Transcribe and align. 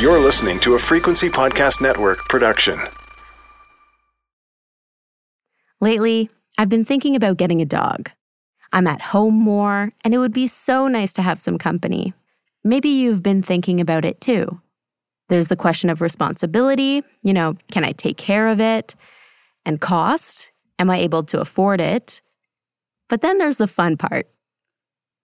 You're 0.00 0.20
listening 0.20 0.60
to 0.60 0.74
a 0.74 0.78
Frequency 0.78 1.28
Podcast 1.30 1.80
Network 1.80 2.28
production. 2.28 2.78
Lately, 5.80 6.28
I've 6.58 6.68
been 6.68 6.84
thinking 6.84 7.16
about 7.16 7.38
getting 7.38 7.62
a 7.62 7.66
dog. 7.66 8.10
I'm 8.72 8.86
at 8.86 9.00
home 9.00 9.34
more, 9.34 9.92
and 10.04 10.12
it 10.12 10.18
would 10.18 10.32
be 10.34 10.46
so 10.46 10.88
nice 10.88 11.12
to 11.14 11.22
have 11.22 11.40
some 11.40 11.56
company. 11.56 12.12
Maybe 12.64 12.90
you've 12.90 13.22
been 13.22 13.42
thinking 13.42 13.80
about 13.80 14.04
it 14.04 14.20
too. 14.20 14.60
There's 15.28 15.48
the 15.48 15.56
question 15.56 15.88
of 15.88 16.00
responsibility. 16.00 17.02
You 17.22 17.32
know, 17.32 17.56
can 17.72 17.84
I 17.84 17.92
take 17.92 18.18
care 18.18 18.48
of 18.48 18.60
it? 18.60 18.94
And 19.64 19.80
cost. 19.80 20.50
Am 20.78 20.90
I 20.90 20.98
able 20.98 21.24
to 21.24 21.40
afford 21.40 21.80
it? 21.80 22.20
But 23.08 23.22
then 23.22 23.38
there's 23.38 23.56
the 23.56 23.66
fun 23.66 23.96
part. 23.96 24.28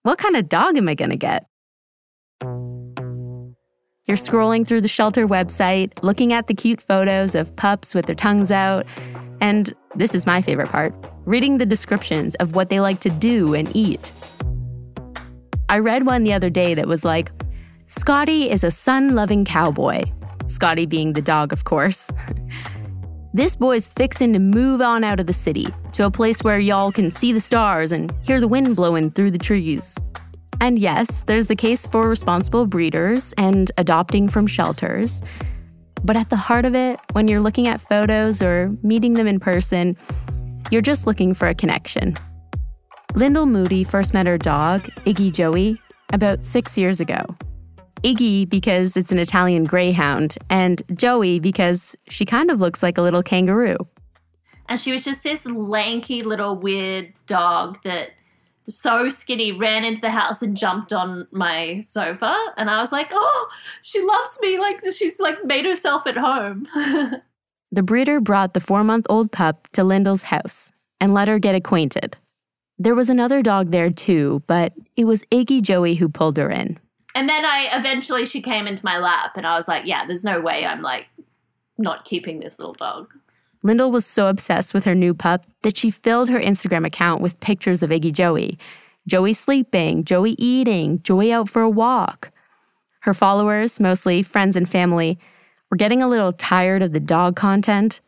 What 0.02 0.18
kind 0.18 0.36
of 0.36 0.48
dog 0.48 0.78
am 0.78 0.88
I 0.88 0.94
going 0.94 1.10
to 1.10 1.16
get? 1.16 1.46
You're 4.12 4.18
scrolling 4.18 4.66
through 4.66 4.82
the 4.82 4.88
shelter 4.88 5.26
website, 5.26 5.90
looking 6.02 6.34
at 6.34 6.46
the 6.46 6.52
cute 6.52 6.82
photos 6.82 7.34
of 7.34 7.56
pups 7.56 7.94
with 7.94 8.04
their 8.04 8.14
tongues 8.14 8.50
out, 8.50 8.84
and 9.40 9.74
this 9.94 10.14
is 10.14 10.26
my 10.26 10.42
favorite 10.42 10.68
part 10.68 10.92
reading 11.24 11.56
the 11.56 11.64
descriptions 11.64 12.34
of 12.34 12.54
what 12.54 12.68
they 12.68 12.78
like 12.78 13.00
to 13.00 13.08
do 13.08 13.54
and 13.54 13.74
eat. 13.74 14.12
I 15.70 15.78
read 15.78 16.04
one 16.04 16.24
the 16.24 16.34
other 16.34 16.50
day 16.50 16.74
that 16.74 16.86
was 16.86 17.06
like, 17.06 17.32
Scotty 17.86 18.50
is 18.50 18.62
a 18.62 18.70
sun 18.70 19.14
loving 19.14 19.46
cowboy. 19.46 20.02
Scotty 20.44 20.84
being 20.84 21.14
the 21.14 21.22
dog, 21.22 21.50
of 21.50 21.64
course. 21.64 22.10
this 23.32 23.56
boy's 23.56 23.88
fixin' 23.88 24.34
to 24.34 24.38
move 24.38 24.82
on 24.82 25.04
out 25.04 25.20
of 25.20 25.26
the 25.26 25.32
city 25.32 25.68
to 25.94 26.04
a 26.04 26.10
place 26.10 26.44
where 26.44 26.58
y'all 26.58 26.92
can 26.92 27.10
see 27.10 27.32
the 27.32 27.40
stars 27.40 27.92
and 27.92 28.12
hear 28.24 28.40
the 28.40 28.48
wind 28.48 28.76
blowing 28.76 29.10
through 29.10 29.30
the 29.30 29.38
trees. 29.38 29.94
And 30.60 30.78
yes, 30.78 31.24
there's 31.26 31.48
the 31.48 31.56
case 31.56 31.86
for 31.86 32.08
responsible 32.08 32.66
breeders 32.66 33.34
and 33.36 33.70
adopting 33.78 34.28
from 34.28 34.46
shelters. 34.46 35.22
But 36.04 36.16
at 36.16 36.30
the 36.30 36.36
heart 36.36 36.64
of 36.64 36.74
it, 36.74 37.00
when 37.12 37.28
you're 37.28 37.40
looking 37.40 37.68
at 37.68 37.80
photos 37.80 38.42
or 38.42 38.70
meeting 38.82 39.14
them 39.14 39.26
in 39.26 39.40
person, 39.40 39.96
you're 40.70 40.82
just 40.82 41.06
looking 41.06 41.34
for 41.34 41.48
a 41.48 41.54
connection. 41.54 42.16
Lyndall 43.14 43.46
Moody 43.46 43.84
first 43.84 44.14
met 44.14 44.26
her 44.26 44.38
dog, 44.38 44.84
Iggy 45.04 45.32
Joey, 45.32 45.80
about 46.12 46.44
six 46.44 46.78
years 46.78 47.00
ago. 47.00 47.26
Iggy 48.02 48.48
because 48.48 48.96
it's 48.96 49.12
an 49.12 49.18
Italian 49.18 49.64
greyhound, 49.64 50.36
and 50.50 50.82
Joey 50.94 51.38
because 51.38 51.94
she 52.08 52.24
kind 52.24 52.50
of 52.50 52.60
looks 52.60 52.82
like 52.82 52.98
a 52.98 53.02
little 53.02 53.22
kangaroo. 53.22 53.76
And 54.68 54.78
she 54.80 54.92
was 54.92 55.04
just 55.04 55.22
this 55.22 55.46
lanky 55.46 56.22
little 56.22 56.56
weird 56.56 57.12
dog 57.26 57.78
that 57.84 58.10
so 58.68 59.08
skinny, 59.08 59.52
ran 59.52 59.84
into 59.84 60.00
the 60.00 60.10
house 60.10 60.42
and 60.42 60.56
jumped 60.56 60.92
on 60.92 61.26
my 61.30 61.80
sofa. 61.80 62.36
And 62.56 62.70
I 62.70 62.78
was 62.78 62.92
like, 62.92 63.10
oh, 63.12 63.48
she 63.82 64.00
loves 64.02 64.38
me. 64.40 64.58
Like, 64.58 64.80
she's 64.80 65.20
like 65.20 65.44
made 65.44 65.64
herself 65.64 66.06
at 66.06 66.16
home. 66.16 66.68
the 67.72 67.82
breeder 67.82 68.20
brought 68.20 68.54
the 68.54 68.60
four 68.60 68.84
month 68.84 69.06
old 69.08 69.32
pup 69.32 69.68
to 69.72 69.84
Lyndall's 69.84 70.24
house 70.24 70.72
and 71.00 71.14
let 71.14 71.28
her 71.28 71.38
get 71.38 71.54
acquainted. 71.54 72.16
There 72.78 72.94
was 72.94 73.10
another 73.10 73.42
dog 73.42 73.70
there 73.70 73.90
too, 73.90 74.42
but 74.46 74.72
it 74.96 75.04
was 75.04 75.24
Iggy 75.30 75.62
Joey 75.62 75.94
who 75.94 76.08
pulled 76.08 76.36
her 76.36 76.50
in. 76.50 76.78
And 77.14 77.28
then 77.28 77.44
I 77.44 77.68
eventually 77.72 78.24
she 78.24 78.40
came 78.40 78.66
into 78.66 78.84
my 78.84 78.98
lap 78.98 79.36
and 79.36 79.46
I 79.46 79.54
was 79.54 79.68
like, 79.68 79.86
yeah, 79.86 80.06
there's 80.06 80.24
no 80.24 80.40
way 80.40 80.64
I'm 80.64 80.82
like 80.82 81.08
not 81.78 82.04
keeping 82.04 82.40
this 82.40 82.58
little 82.58 82.74
dog. 82.74 83.12
Lyndall 83.62 83.92
was 83.92 84.04
so 84.04 84.26
obsessed 84.26 84.74
with 84.74 84.84
her 84.84 84.94
new 84.94 85.14
pup 85.14 85.46
that 85.62 85.76
she 85.76 85.90
filled 85.90 86.28
her 86.28 86.40
Instagram 86.40 86.86
account 86.86 87.22
with 87.22 87.38
pictures 87.40 87.82
of 87.82 87.90
Iggy 87.90 88.12
Joey. 88.12 88.58
Joey 89.06 89.32
sleeping, 89.32 90.04
Joey 90.04 90.32
eating, 90.38 91.02
Joey 91.02 91.32
out 91.32 91.48
for 91.48 91.62
a 91.62 91.70
walk. 91.70 92.30
Her 93.00 93.14
followers, 93.14 93.80
mostly 93.80 94.22
friends 94.22 94.56
and 94.56 94.68
family, 94.68 95.18
were 95.70 95.76
getting 95.76 96.02
a 96.02 96.08
little 96.08 96.32
tired 96.32 96.82
of 96.82 96.92
the 96.92 97.00
dog 97.00 97.34
content, 97.34 98.00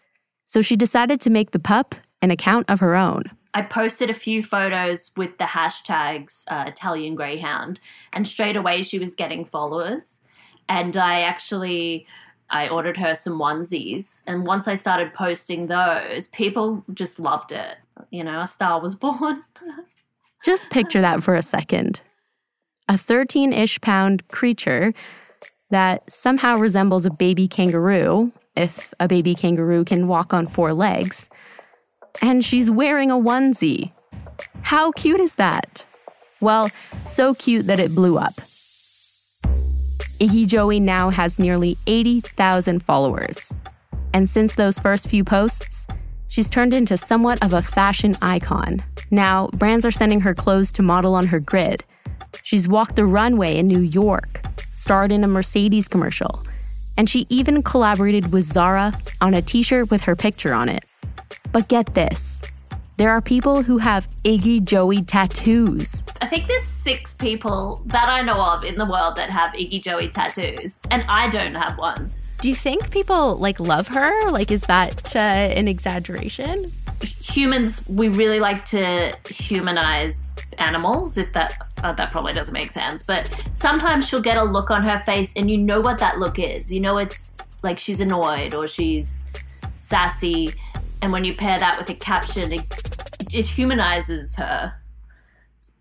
so 0.47 0.62
she 0.62 0.77
decided 0.77 1.20
to 1.20 1.30
make 1.30 1.50
the 1.50 1.58
pup 1.58 1.94
an 2.22 2.30
account 2.30 2.69
of 2.69 2.80
her 2.80 2.94
own. 2.94 3.25
I 3.55 3.62
posted 3.62 4.10
a 4.10 4.14
few 4.14 4.43
photos 4.43 5.12
with 5.16 5.38
the 5.38 5.44
hashtags 5.44 6.44
uh, 6.48 6.64
Italian 6.66 7.14
Greyhound, 7.14 7.81
and 8.12 8.26
straight 8.26 8.56
away 8.56 8.82
she 8.82 8.98
was 8.98 9.14
getting 9.14 9.44
followers. 9.44 10.20
And 10.69 10.97
I 10.97 11.20
actually 11.20 12.06
I 12.50 12.69
ordered 12.69 12.97
her 12.99 13.15
some 13.15 13.38
onesies. 13.38 14.22
And 14.27 14.47
once 14.47 14.69
I 14.69 14.75
started 14.75 15.12
posting 15.15 15.66
those, 15.66 16.28
people 16.28 16.84
just 16.94 17.19
loved 17.19 17.53
it. 17.53 17.77
You 18.10 18.25
know, 18.25 18.41
a 18.43 18.47
star 18.47 18.81
was 18.81 18.94
born. 19.05 19.43
just 20.44 20.71
picture 20.71 21.00
that 21.00 21.22
for 21.22 21.34
a 21.34 21.43
second. 21.43 22.03
A 22.88 22.99
13 22.99 23.53
ish 23.53 23.81
pound 23.81 24.28
creature 24.28 24.93
that 25.71 26.03
somehow 26.12 26.59
resembles 26.59 27.06
a 27.06 27.10
baby 27.10 27.49
kangaroo, 27.49 28.31
if 28.55 28.93
a 29.00 29.09
baby 29.09 29.34
kangaroo 29.34 29.84
can 29.84 30.06
walk 30.06 30.32
on 30.32 30.47
four 30.47 30.72
legs. 30.72 31.28
And 32.22 32.44
she's 32.44 32.71
wearing 32.71 33.11
a 33.11 33.15
onesie. 33.15 33.91
How 34.62 34.93
cute 34.93 35.21
is 35.21 35.34
that? 35.37 35.84
Well, 36.41 36.71
so 37.09 37.34
cute 37.34 37.66
that 37.66 37.78
it 37.78 37.94
blew 37.94 38.19
up. 38.19 38.34
Iggy 40.20 40.47
Joey 40.47 40.78
now 40.78 41.10
has 41.10 41.41
nearly 41.41 41.76
80,000 41.88 42.82
followers. 42.82 43.52
And 44.12 44.30
since 44.30 44.54
those 44.54 44.78
first 44.78 45.08
few 45.08 45.25
posts, 45.25 45.88
she's 46.28 46.48
turned 46.48 46.72
into 46.72 46.97
somewhat 46.97 47.44
of 47.44 47.52
a 47.52 47.62
fashion 47.62 48.14
icon. 48.22 48.84
Now, 49.10 49.48
brands 49.58 49.84
are 49.84 49.91
sending 49.91 50.20
her 50.20 50.32
clothes 50.32 50.70
to 50.72 50.82
model 50.82 51.16
on 51.16 51.26
her 51.26 51.41
grid. 51.41 51.82
She's 52.44 52.69
walked 52.69 52.94
the 52.94 53.06
runway 53.06 53.56
in 53.58 53.66
New 53.66 53.80
York, 53.80 54.41
starred 54.76 55.10
in 55.10 55.25
a 55.25 55.28
Mercedes 55.28 55.88
commercial, 55.88 56.44
and 56.96 57.10
she 57.10 57.26
even 57.28 57.62
collaborated 57.64 58.32
with 58.32 58.44
Zara 58.44 58.96
on 59.20 59.34
a 59.34 59.42
t 59.42 59.64
shirt 59.64 59.91
with 59.91 60.02
her 60.02 60.14
picture 60.14 60.54
on 60.54 60.69
it. 60.69 60.84
But 61.50 61.69
get 61.69 61.94
this 61.94 62.41
there 62.97 63.10
are 63.10 63.21
people 63.21 63.62
who 63.62 63.78
have 63.78 64.06
Iggy 64.25 64.65
Joey 64.65 65.03
tattoos. 65.03 66.05
I 66.21 66.27
think 66.27 66.47
there's 66.47 66.62
six 66.62 67.12
people 67.12 67.82
that 67.87 68.09
I 68.09 68.22
know 68.22 68.41
of 68.41 68.65
in 68.65 68.78
the 68.78 68.87
world 68.87 69.16
that 69.16 69.31
have 69.31 69.53
Iggy 69.53 69.82
Joey 69.82 70.09
tattoos, 70.09 70.78
and 70.91 71.05
I 71.09 71.28
don't 71.28 71.55
have 71.55 71.77
one. 71.77 72.10
Do 72.41 72.49
you 72.49 72.55
think 72.55 72.91
people 72.91 73.37
like 73.37 73.59
love 73.59 73.88
her? 73.88 74.31
Like, 74.31 74.53
is 74.53 74.62
that 74.62 75.16
uh, 75.16 75.19
an 75.19 75.66
exaggeration? 75.66 76.71
Humans, 77.03 77.88
we 77.91 78.09
really 78.09 78.38
like 78.38 78.65
to 78.66 79.16
humanize 79.28 80.34
animals. 80.59 81.19
If 81.19 81.32
that 81.32 81.56
uh, 81.82 81.93
that 81.94 82.12
probably 82.12 82.32
doesn't 82.32 82.55
make 82.55 82.71
sense, 82.71 83.03
but 83.03 83.28
sometimes 83.55 84.06
she'll 84.09 84.22
get 84.22 84.37
a 84.37 84.44
look 84.44 84.71
on 84.71 84.84
her 84.84 85.00
face, 85.00 85.32
and 85.34 85.50
you 85.50 85.59
know 85.59 85.81
what 85.81 85.99
that 85.99 86.19
look 86.19 86.38
is. 86.38 86.72
You 86.72 86.81
know, 86.81 86.99
it's 86.99 87.32
like 87.65 87.78
she's 87.78 88.00
annoyed 88.00 88.55
or 88.55 88.69
she's 88.69 89.25
sassy 89.81 90.55
and 91.05 91.12
when 91.12 91.22
you 91.22 91.34
pair 91.34 91.59
that 91.59 91.76
with 91.76 91.91
a 91.91 91.94
caption, 91.94 92.50
it, 92.50 92.84
it 93.20 93.47
humanizes 93.47 94.36
her. 94.36 94.75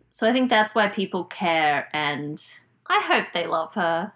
So 0.09 0.29
I 0.29 0.31
think 0.31 0.49
that's 0.49 0.75
why 0.75 0.88
people 0.88 1.23
care, 1.25 1.89
and 1.94 2.44
I 2.88 3.01
hope 3.01 3.31
they 3.31 3.47
love 3.47 3.73
her. 3.73 4.13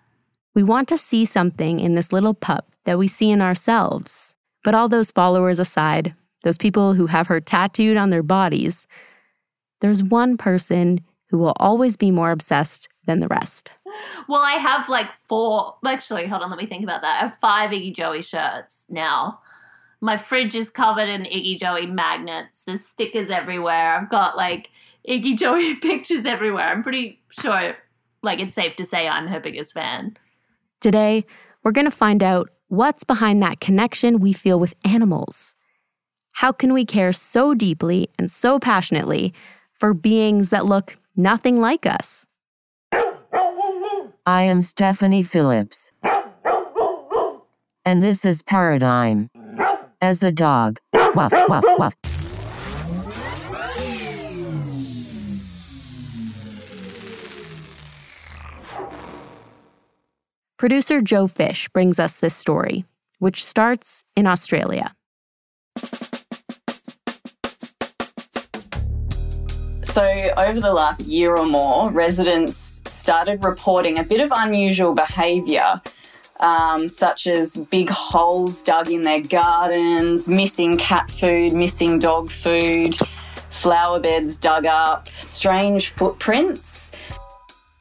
We 0.53 0.63
want 0.63 0.87
to 0.89 0.97
see 0.97 1.25
something 1.25 1.79
in 1.79 1.95
this 1.95 2.11
little 2.11 2.33
pup 2.33 2.71
that 2.85 2.97
we 2.97 3.07
see 3.07 3.29
in 3.29 3.41
ourselves. 3.41 4.33
But 4.63 4.75
all 4.75 4.89
those 4.89 5.11
followers 5.11 5.59
aside, 5.59 6.13
those 6.43 6.57
people 6.57 6.93
who 6.93 7.07
have 7.07 7.27
her 7.27 7.39
tattooed 7.39 7.97
on 7.97 8.09
their 8.09 8.23
bodies, 8.23 8.87
there's 9.81 10.03
one 10.03 10.37
person 10.37 11.01
who 11.29 11.37
will 11.37 11.53
always 11.57 11.97
be 11.97 12.11
more 12.11 12.31
obsessed 12.31 12.87
than 13.05 13.19
the 13.19 13.27
rest. 13.27 13.71
Well, 14.27 14.41
I 14.41 14.53
have 14.53 14.89
like 14.89 15.11
four, 15.11 15.75
actually, 15.85 16.27
hold 16.27 16.41
on, 16.41 16.49
let 16.49 16.59
me 16.59 16.65
think 16.65 16.83
about 16.83 17.01
that. 17.01 17.15
I 17.15 17.19
have 17.27 17.37
five 17.39 17.71
Iggy 17.71 17.95
Joey 17.95 18.21
shirts 18.21 18.85
now. 18.89 19.39
My 19.99 20.15
fridge 20.15 20.55
is 20.55 20.69
covered 20.69 21.09
in 21.09 21.23
Iggy 21.23 21.57
Joey 21.57 21.87
magnets. 21.87 22.63
There's 22.63 22.85
stickers 22.85 23.31
everywhere. 23.31 23.95
I've 23.95 24.09
got 24.09 24.37
like 24.37 24.69
Iggy 25.07 25.37
Joey 25.37 25.75
pictures 25.81 26.25
everywhere. 26.25 26.67
I'm 26.67 26.83
pretty 26.83 27.21
sure, 27.29 27.75
like, 28.21 28.39
it's 28.39 28.55
safe 28.55 28.75
to 28.75 28.85
say 28.85 29.07
I'm 29.07 29.27
her 29.27 29.39
biggest 29.39 29.73
fan. 29.73 30.17
Today, 30.81 31.25
we're 31.63 31.71
going 31.71 31.85
to 31.85 31.91
find 31.91 32.21
out 32.21 32.49
what's 32.67 33.03
behind 33.03 33.41
that 33.41 33.59
connection 33.59 34.19
we 34.19 34.33
feel 34.33 34.59
with 34.59 34.75
animals. 34.83 35.55
How 36.31 36.51
can 36.51 36.73
we 36.73 36.85
care 36.85 37.11
so 37.11 37.55
deeply 37.55 38.09
and 38.19 38.31
so 38.31 38.59
passionately 38.59 39.33
for 39.73 39.93
beings 39.95 40.51
that 40.51 40.65
look 40.65 40.97
nothing 41.15 41.59
like 41.59 41.87
us? 41.87 42.27
I 44.25 44.43
am 44.43 44.61
Stephanie 44.61 45.23
Phillips. 45.23 45.91
And 47.85 48.03
this 48.03 48.25
is 48.25 48.43
Paradigm 48.43 49.29
as 50.01 50.23
a 50.23 50.31
dog. 50.31 50.79
Wuff, 50.93 51.31
wuff, 51.31 51.63
wuff. 51.77 51.93
Producer 60.57 61.01
Joe 61.01 61.27
Fish 61.27 61.69
brings 61.69 61.99
us 61.99 62.19
this 62.19 62.35
story, 62.35 62.85
which 63.19 63.45
starts 63.45 64.03
in 64.15 64.25
Australia. 64.25 64.95
So, 69.83 70.03
over 70.37 70.59
the 70.59 70.73
last 70.73 71.01
year 71.07 71.35
or 71.35 71.45
more, 71.45 71.91
residents 71.91 72.81
started 72.87 73.43
reporting 73.43 73.97
a 73.99 74.03
bit 74.03 74.19
of 74.19 74.31
unusual 74.35 74.93
behaviour 74.93 75.81
um, 76.39 76.89
such 76.89 77.27
as 77.27 77.57
big 77.57 77.89
holes 77.89 78.61
dug 78.61 78.89
in 78.89 79.01
their 79.01 79.21
gardens, 79.21 80.27
missing 80.27 80.77
cat 80.77 81.09
food, 81.11 81.53
missing 81.53 81.99
dog 81.99 82.29
food, 82.29 82.95
flower 83.51 83.99
beds 83.99 84.37
dug 84.37 84.65
up, 84.65 85.09
strange 85.19 85.89
footprints. 85.89 86.91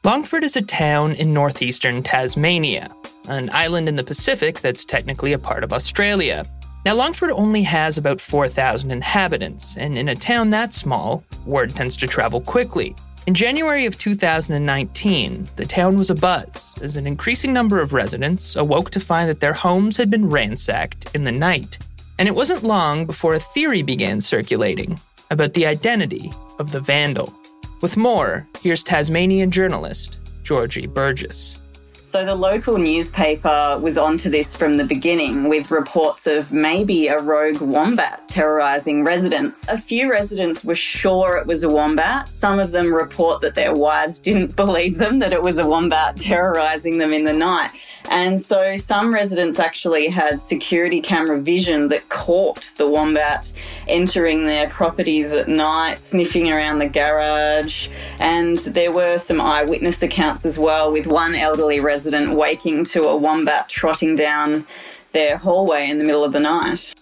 Longford 0.03 0.43
is 0.43 0.55
a 0.55 0.61
town 0.61 1.13
in 1.13 1.33
northeastern 1.33 2.01
Tasmania, 2.01 2.95
an 3.27 3.49
island 3.51 3.89
in 3.89 3.97
the 3.97 4.03
Pacific 4.03 4.61
that's 4.61 4.85
technically 4.85 5.33
a 5.33 5.39
part 5.39 5.63
of 5.63 5.73
Australia. 5.73 6.45
Now, 6.85 6.95
Longford 6.95 7.31
only 7.31 7.63
has 7.63 7.97
about 7.97 8.21
4,000 8.21 8.91
inhabitants, 8.91 9.75
and 9.75 9.97
in 9.97 10.07
a 10.07 10.15
town 10.15 10.51
that 10.51 10.73
small, 10.73 11.23
word 11.45 11.75
tends 11.75 11.97
to 11.97 12.07
travel 12.07 12.39
quickly. 12.39 12.95
In 13.27 13.33
January 13.33 13.85
of 13.85 13.97
2019, 13.97 15.49
the 15.57 15.65
town 15.65 15.97
was 15.97 16.09
abuzz 16.09 16.81
as 16.81 16.95
an 16.95 17.05
increasing 17.05 17.51
number 17.51 17.81
of 17.81 17.91
residents 17.91 18.55
awoke 18.55 18.89
to 18.91 19.01
find 19.01 19.27
that 19.27 19.41
their 19.41 19.51
homes 19.51 19.97
had 19.97 20.09
been 20.09 20.29
ransacked 20.29 21.13
in 21.13 21.25
the 21.25 21.31
night. 21.33 21.77
And 22.17 22.29
it 22.29 22.35
wasn't 22.35 22.63
long 22.63 23.05
before 23.05 23.33
a 23.33 23.39
theory 23.41 23.81
began 23.81 24.21
circulating 24.21 24.97
about 25.29 25.55
the 25.55 25.65
identity 25.65 26.31
of 26.57 26.71
the 26.71 26.79
vandal. 26.79 27.37
With 27.81 27.97
more, 27.97 28.47
here's 28.61 28.81
Tasmanian 28.81 29.51
journalist 29.51 30.19
Georgie 30.43 30.87
Burgess. 30.87 31.59
So 32.09 32.23
the 32.23 32.35
local 32.35 32.77
newspaper 32.77 33.77
was 33.81 33.97
onto 33.97 34.29
this 34.29 34.55
from 34.55 34.77
the 34.77 34.85
beginning 34.85 35.49
with 35.49 35.71
reports 35.71 36.25
of 36.25 36.53
maybe 36.53 37.07
a 37.07 37.19
rogue 37.19 37.59
wombat 37.59 38.29
terrorising 38.29 39.03
residents. 39.03 39.65
A 39.67 39.77
few 39.77 40.09
residents 40.09 40.63
were 40.63 40.73
sure 40.73 41.35
it 41.35 41.45
was 41.45 41.63
a 41.63 41.69
wombat. 41.69 42.29
Some 42.29 42.59
of 42.59 42.71
them 42.71 42.93
report 42.93 43.41
that 43.41 43.55
their 43.55 43.73
wives 43.73 44.21
didn't 44.21 44.55
believe 44.55 44.99
them 44.99 45.19
that 45.19 45.33
it 45.33 45.43
was 45.43 45.57
a 45.57 45.67
wombat 45.67 46.15
terrorising 46.15 46.97
them 46.97 47.11
in 47.11 47.25
the 47.25 47.33
night. 47.33 47.71
And 48.09 48.41
so 48.41 48.77
some 48.77 49.13
residents 49.13 49.59
actually 49.59 50.07
had 50.07 50.39
security 50.39 51.01
camera 51.01 51.41
vision 51.41 51.89
that 51.89 52.07
caught 52.07 52.71
the 52.77 52.87
wombat 52.87 53.51
entering 53.89 54.45
their 54.45 54.69
properties 54.69 55.33
at 55.33 55.49
night, 55.49 55.97
sniffing 55.97 56.49
around 56.49 56.79
the 56.79 56.87
garage. 56.87 57.89
And 58.19 58.59
there 58.59 58.93
were 58.93 59.17
some 59.17 59.41
eyewitness 59.41 60.01
accounts 60.01 60.45
as 60.45 60.57
well, 60.57 60.89
with 60.89 61.05
one 61.05 61.35
elderly 61.35 61.81
resident 61.81 61.96
waking 62.05 62.83
to 62.85 63.03
a 63.03 63.15
wombat 63.15 63.69
trotting 63.69 64.15
down 64.15 64.65
their 65.13 65.37
hallway 65.37 65.89
in 65.89 65.97
the 65.97 66.03
middle 66.03 66.23
of 66.23 66.31
the 66.31 66.39
night. 66.39 66.93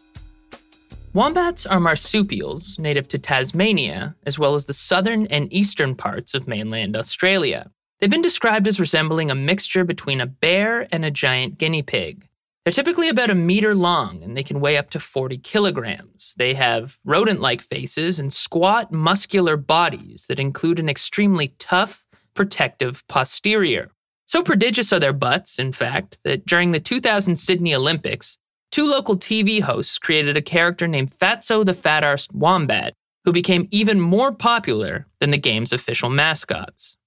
Wombats 1.13 1.65
are 1.65 1.79
marsupials 1.79 2.77
native 2.77 3.07
to 3.07 3.17
Tasmania, 3.17 4.15
as 4.25 4.37
well 4.37 4.55
as 4.55 4.65
the 4.65 4.73
southern 4.73 5.27
and 5.27 5.51
eastern 5.51 5.95
parts 5.95 6.33
of 6.33 6.47
mainland 6.47 6.97
Australia. 6.97 7.71
They've 7.99 8.09
been 8.09 8.21
described 8.21 8.67
as 8.67 8.81
resembling 8.81 9.31
a 9.31 9.35
mixture 9.35 9.85
between 9.85 10.19
a 10.19 10.25
bear 10.25 10.87
and 10.91 11.05
a 11.05 11.11
giant 11.11 11.57
guinea 11.57 11.83
pig. 11.83 12.27
They're 12.65 12.73
typically 12.73 13.07
about 13.09 13.29
a 13.29 13.35
meter 13.35 13.75
long 13.75 14.23
and 14.23 14.35
they 14.35 14.43
can 14.43 14.59
weigh 14.59 14.75
up 14.75 14.89
to 14.89 14.99
40 14.99 15.37
kilograms. 15.37 16.33
They 16.35 16.53
have 16.55 16.97
rodent 17.05 17.39
like 17.39 17.61
faces 17.61 18.19
and 18.19 18.33
squat, 18.33 18.91
muscular 18.91 19.55
bodies 19.55 20.25
that 20.27 20.39
include 20.39 20.79
an 20.79 20.89
extremely 20.89 21.49
tough, 21.59 22.03
protective 22.33 23.07
posterior. 23.07 23.91
So 24.27 24.41
prodigious 24.41 24.91
are 24.91 24.99
their 24.99 25.13
butts, 25.13 25.59
in 25.59 25.71
fact, 25.71 26.17
that 26.23 26.45
during 26.45 26.71
the 26.71 26.79
2000 26.79 27.35
Sydney 27.35 27.75
Olympics, 27.75 28.37
two 28.71 28.87
local 28.87 29.15
TV 29.15 29.61
hosts 29.61 29.99
created 29.99 30.35
a 30.35 30.41
character 30.41 30.87
named 30.87 31.17
Fatso 31.19 31.63
the 31.63 31.75
Fat 31.75 32.03
Arsed 32.03 32.33
Wombat, 32.33 32.95
who 33.23 33.31
became 33.31 33.67
even 33.69 33.99
more 34.01 34.31
popular 34.31 35.05
than 35.19 35.29
the 35.29 35.37
game's 35.37 35.71
official 35.71 36.09
mascots. 36.09 36.97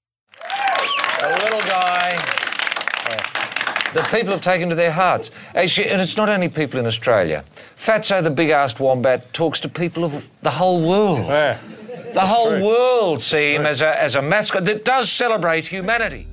A 1.23 1.29
little 1.43 1.61
guy 1.69 2.17
that 3.95 4.09
people 4.13 4.33
have 4.33 4.43
taken 4.43 4.69
to 4.69 4.75
their 4.77 4.93
hearts. 4.93 5.31
Actually, 5.55 5.89
and 5.89 6.01
it's 6.01 6.17
not 6.17 6.29
only 6.29 6.49
people 6.49 6.79
in 6.79 6.87
Australia. 6.87 7.45
Fatso 7.77 8.23
the 8.23 8.31
big 8.31 8.51
arsed 8.51 8.79
wombat 8.79 9.33
talks 9.33 9.59
to 9.61 9.69
people 9.69 10.05
of 10.05 10.29
the 10.43 10.51
whole 10.51 10.87
world. 10.87 11.27
Yeah. 11.27 11.59
The 12.15 12.21
whole 12.21 12.51
true. 12.51 12.65
world 12.65 13.21
see 13.21 13.55
him 13.55 13.67
as 13.67 13.83
a, 13.83 14.01
as 14.01 14.15
a 14.15 14.23
mascot 14.23 14.65
that 14.65 14.85
does 14.85 15.11
celebrate 15.11 15.67
humanity. 15.67 16.27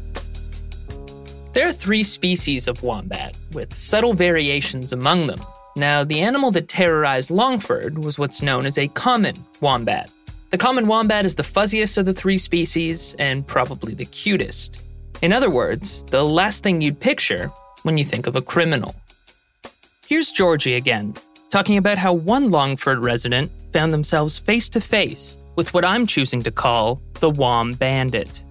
There 1.55 1.69
are 1.69 1.71
three 1.71 2.03
species 2.03 2.67
of 2.67 2.83
wombat, 2.83 3.37
with 3.53 3.73
subtle 3.73 4.13
variations 4.13 4.91
among 4.91 5.27
them. 5.27 5.39
Now, 5.77 6.03
the 6.03 6.19
animal 6.19 6.51
that 6.51 6.67
terrorized 6.67 7.31
Longford 7.31 8.03
was 8.03 8.19
what's 8.19 8.41
known 8.41 8.65
as 8.65 8.77
a 8.77 8.89
common 8.89 9.37
wombat. 9.61 10.11
The 10.49 10.57
common 10.57 10.85
wombat 10.85 11.23
is 11.23 11.35
the 11.35 11.43
fuzziest 11.43 11.97
of 11.97 12.03
the 12.03 12.13
three 12.13 12.37
species 12.37 13.15
and 13.19 13.47
probably 13.47 13.93
the 13.93 14.03
cutest. 14.03 14.83
In 15.21 15.31
other 15.31 15.49
words, 15.49 16.03
the 16.03 16.25
last 16.25 16.61
thing 16.61 16.81
you'd 16.81 16.99
picture 16.99 17.49
when 17.83 17.97
you 17.97 18.03
think 18.03 18.27
of 18.27 18.35
a 18.35 18.41
criminal. 18.41 18.93
Here's 20.05 20.31
Georgie 20.31 20.75
again, 20.75 21.13
talking 21.51 21.77
about 21.77 21.97
how 21.97 22.11
one 22.11 22.51
Longford 22.51 22.99
resident 22.99 23.49
found 23.71 23.93
themselves 23.93 24.37
face 24.37 24.67
to 24.67 24.81
face 24.81 25.37
with 25.55 25.73
what 25.73 25.85
I'm 25.85 26.05
choosing 26.05 26.41
to 26.41 26.51
call 26.51 27.01
the 27.21 27.29
Wom 27.29 27.71
Bandit. 27.71 28.43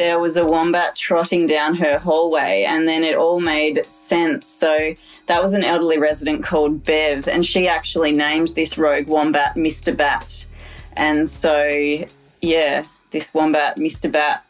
There 0.00 0.18
was 0.18 0.38
a 0.38 0.46
wombat 0.46 0.96
trotting 0.96 1.46
down 1.46 1.74
her 1.74 1.98
hallway, 1.98 2.64
and 2.66 2.88
then 2.88 3.04
it 3.04 3.14
all 3.14 3.38
made 3.38 3.84
sense. 3.84 4.46
So 4.46 4.94
that 5.26 5.42
was 5.42 5.52
an 5.52 5.62
elderly 5.62 5.98
resident 5.98 6.42
called 6.42 6.82
Bev, 6.82 7.28
and 7.28 7.44
she 7.44 7.68
actually 7.68 8.12
named 8.12 8.48
this 8.48 8.78
rogue 8.78 9.08
wombat 9.08 9.56
Mr. 9.56 9.94
Bat. 9.94 10.46
And 10.94 11.30
so, 11.30 11.68
yeah, 12.40 12.86
this 13.10 13.34
wombat, 13.34 13.76
Mr. 13.76 14.10
Bat, 14.10 14.42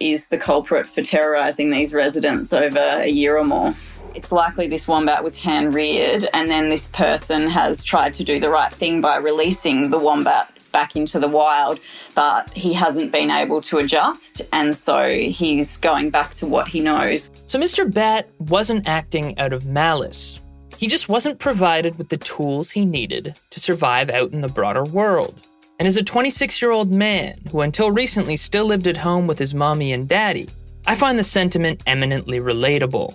is 0.00 0.28
the 0.28 0.36
culprit 0.36 0.86
for 0.86 1.00
terrorising 1.00 1.70
these 1.70 1.94
residents 1.94 2.52
over 2.52 2.78
a 2.78 3.08
year 3.08 3.38
or 3.38 3.44
more. 3.44 3.74
It's 4.14 4.30
likely 4.30 4.68
this 4.68 4.86
wombat 4.86 5.24
was 5.24 5.38
hand 5.38 5.72
reared, 5.72 6.28
and 6.34 6.50
then 6.50 6.68
this 6.68 6.88
person 6.88 7.48
has 7.48 7.82
tried 7.82 8.12
to 8.14 8.24
do 8.24 8.38
the 8.38 8.50
right 8.50 8.70
thing 8.72 9.00
by 9.00 9.16
releasing 9.16 9.88
the 9.88 9.98
wombat 9.98 10.59
back 10.72 10.96
into 10.96 11.18
the 11.18 11.28
wild, 11.28 11.80
but 12.14 12.52
he 12.54 12.72
hasn't 12.72 13.12
been 13.12 13.30
able 13.30 13.60
to 13.62 13.78
adjust, 13.78 14.42
and 14.52 14.76
so 14.76 15.08
he's 15.08 15.76
going 15.76 16.10
back 16.10 16.34
to 16.34 16.46
what 16.46 16.68
he 16.68 16.80
knows. 16.80 17.30
So 17.46 17.58
Mr. 17.58 17.92
Bat 17.92 18.28
wasn't 18.38 18.88
acting 18.88 19.38
out 19.38 19.52
of 19.52 19.66
malice. 19.66 20.40
He 20.76 20.86
just 20.86 21.08
wasn't 21.08 21.38
provided 21.38 21.98
with 21.98 22.08
the 22.08 22.16
tools 22.16 22.70
he 22.70 22.84
needed 22.84 23.36
to 23.50 23.60
survive 23.60 24.08
out 24.08 24.32
in 24.32 24.40
the 24.40 24.48
broader 24.48 24.84
world. 24.84 25.40
And 25.78 25.86
as 25.86 25.96
a 25.96 26.02
26 26.02 26.60
year 26.60 26.70
old 26.70 26.90
man 26.90 27.40
who 27.50 27.60
until 27.60 27.90
recently 27.90 28.36
still 28.36 28.66
lived 28.66 28.86
at 28.86 28.96
home 28.96 29.26
with 29.26 29.38
his 29.38 29.54
mommy 29.54 29.92
and 29.92 30.08
daddy, 30.08 30.48
I 30.86 30.94
find 30.94 31.18
the 31.18 31.24
sentiment 31.24 31.82
eminently 31.86 32.40
relatable. 32.40 33.14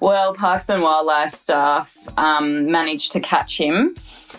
Well, 0.00 0.34
Parks 0.34 0.68
and 0.68 0.82
Wildlife 0.82 1.32
staff 1.32 1.96
um, 2.16 2.70
managed 2.70 3.12
to 3.12 3.20
catch 3.20 3.58
him, 3.58 3.94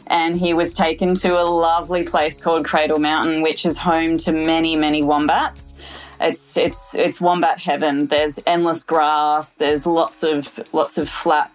and 0.07 0.39
he 0.39 0.53
was 0.53 0.74
taken 0.74 1.15
to 1.15 1.39
a 1.39 1.43
lovely 1.43 2.03
place 2.03 2.39
called 2.39 2.65
Cradle 2.65 3.00
Mountain, 3.00 3.41
which 3.41 3.65
is 3.65 3.77
home 3.77 4.17
to 4.19 4.31
many, 4.31 4.75
many 4.75 5.03
wombats. 5.03 5.74
It's 6.19 6.55
it's 6.55 6.93
it's 6.93 7.19
wombat 7.19 7.60
heaven. 7.60 8.05
There's 8.07 8.39
endless 8.45 8.83
grass. 8.83 9.55
There's 9.55 9.88
lots 9.88 10.21
of 10.21 10.48
lots 10.71 11.00
of 11.00 11.10
flat 11.10 11.51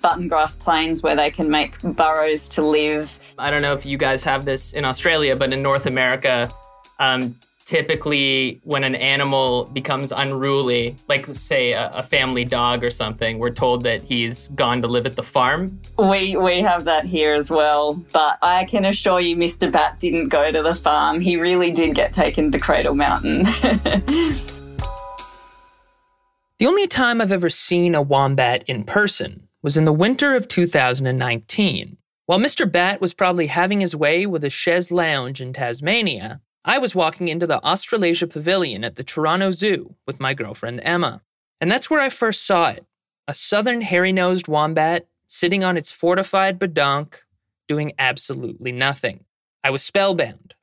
button 0.00 0.28
grass 0.28 0.54
plains 0.54 1.02
where 1.02 1.16
they 1.16 1.30
can 1.30 1.50
make 1.50 1.80
burrows 1.82 2.48
to 2.50 2.64
live. 2.64 3.18
I 3.38 3.50
don't 3.50 3.62
know 3.62 3.72
if 3.72 3.84
you 3.84 3.98
guys 3.98 4.22
have 4.22 4.44
this 4.44 4.72
in 4.72 4.84
Australia, 4.84 5.34
but 5.34 5.52
in 5.52 5.62
North 5.62 5.86
America, 5.86 6.52
um, 7.00 7.36
typically 7.68 8.58
when 8.64 8.82
an 8.82 8.94
animal 8.94 9.66
becomes 9.66 10.10
unruly, 10.10 10.96
like 11.06 11.26
say 11.34 11.72
a, 11.72 11.90
a 11.90 12.02
family 12.02 12.42
dog 12.42 12.82
or 12.82 12.90
something, 12.90 13.38
we're 13.38 13.50
told 13.50 13.84
that 13.84 14.02
he's 14.02 14.48
gone 14.48 14.80
to 14.80 14.88
live 14.88 15.04
at 15.04 15.16
the 15.16 15.22
farm. 15.22 15.78
We 15.98 16.34
we 16.34 16.62
have 16.62 16.86
that 16.86 17.04
here 17.04 17.32
as 17.32 17.50
well, 17.50 17.94
but 18.10 18.38
I 18.40 18.64
can 18.64 18.86
assure 18.86 19.20
you, 19.20 19.36
Mr. 19.36 19.70
Bat 19.70 20.00
didn't 20.00 20.30
go 20.30 20.50
to 20.50 20.62
the 20.62 20.74
farm. 20.74 21.20
He 21.20 21.36
really 21.36 21.70
did 21.70 21.94
get 21.94 22.14
taken 22.14 22.50
to 22.52 22.58
Cradle 22.58 22.94
Mountain. 22.94 23.46
The 26.58 26.66
only 26.66 26.88
time 26.88 27.20
I've 27.20 27.30
ever 27.30 27.50
seen 27.50 27.94
a 27.94 28.02
wombat 28.02 28.64
in 28.64 28.82
person 28.82 29.46
was 29.62 29.76
in 29.76 29.84
the 29.84 29.92
winter 29.92 30.34
of 30.34 30.48
2019. 30.48 31.96
While 32.26 32.40
Mr. 32.40 32.70
Bat 32.70 33.00
was 33.00 33.14
probably 33.14 33.46
having 33.46 33.80
his 33.80 33.94
way 33.94 34.26
with 34.26 34.42
a 34.42 34.50
chaise 34.50 34.90
lounge 34.90 35.40
in 35.40 35.52
Tasmania, 35.52 36.40
I 36.64 36.78
was 36.78 36.94
walking 36.94 37.28
into 37.28 37.46
the 37.46 37.62
Australasia 37.62 38.26
Pavilion 38.26 38.84
at 38.84 38.96
the 38.96 39.04
Toronto 39.04 39.52
Zoo 39.52 39.94
with 40.06 40.20
my 40.20 40.34
girlfriend 40.34 40.80
Emma. 40.82 41.22
And 41.60 41.70
that's 41.70 41.90
where 41.90 42.00
I 42.00 42.08
first 42.08 42.46
saw 42.46 42.70
it 42.70 42.84
a 43.26 43.34
southern 43.34 43.82
hairy 43.82 44.12
nosed 44.12 44.48
wombat 44.48 45.06
sitting 45.26 45.62
on 45.62 45.76
its 45.76 45.92
fortified 45.92 46.58
badonk, 46.58 47.16
doing 47.68 47.92
absolutely 47.98 48.72
nothing. 48.72 49.24
I 49.62 49.70
was 49.70 49.82
spellbound. 49.82 50.54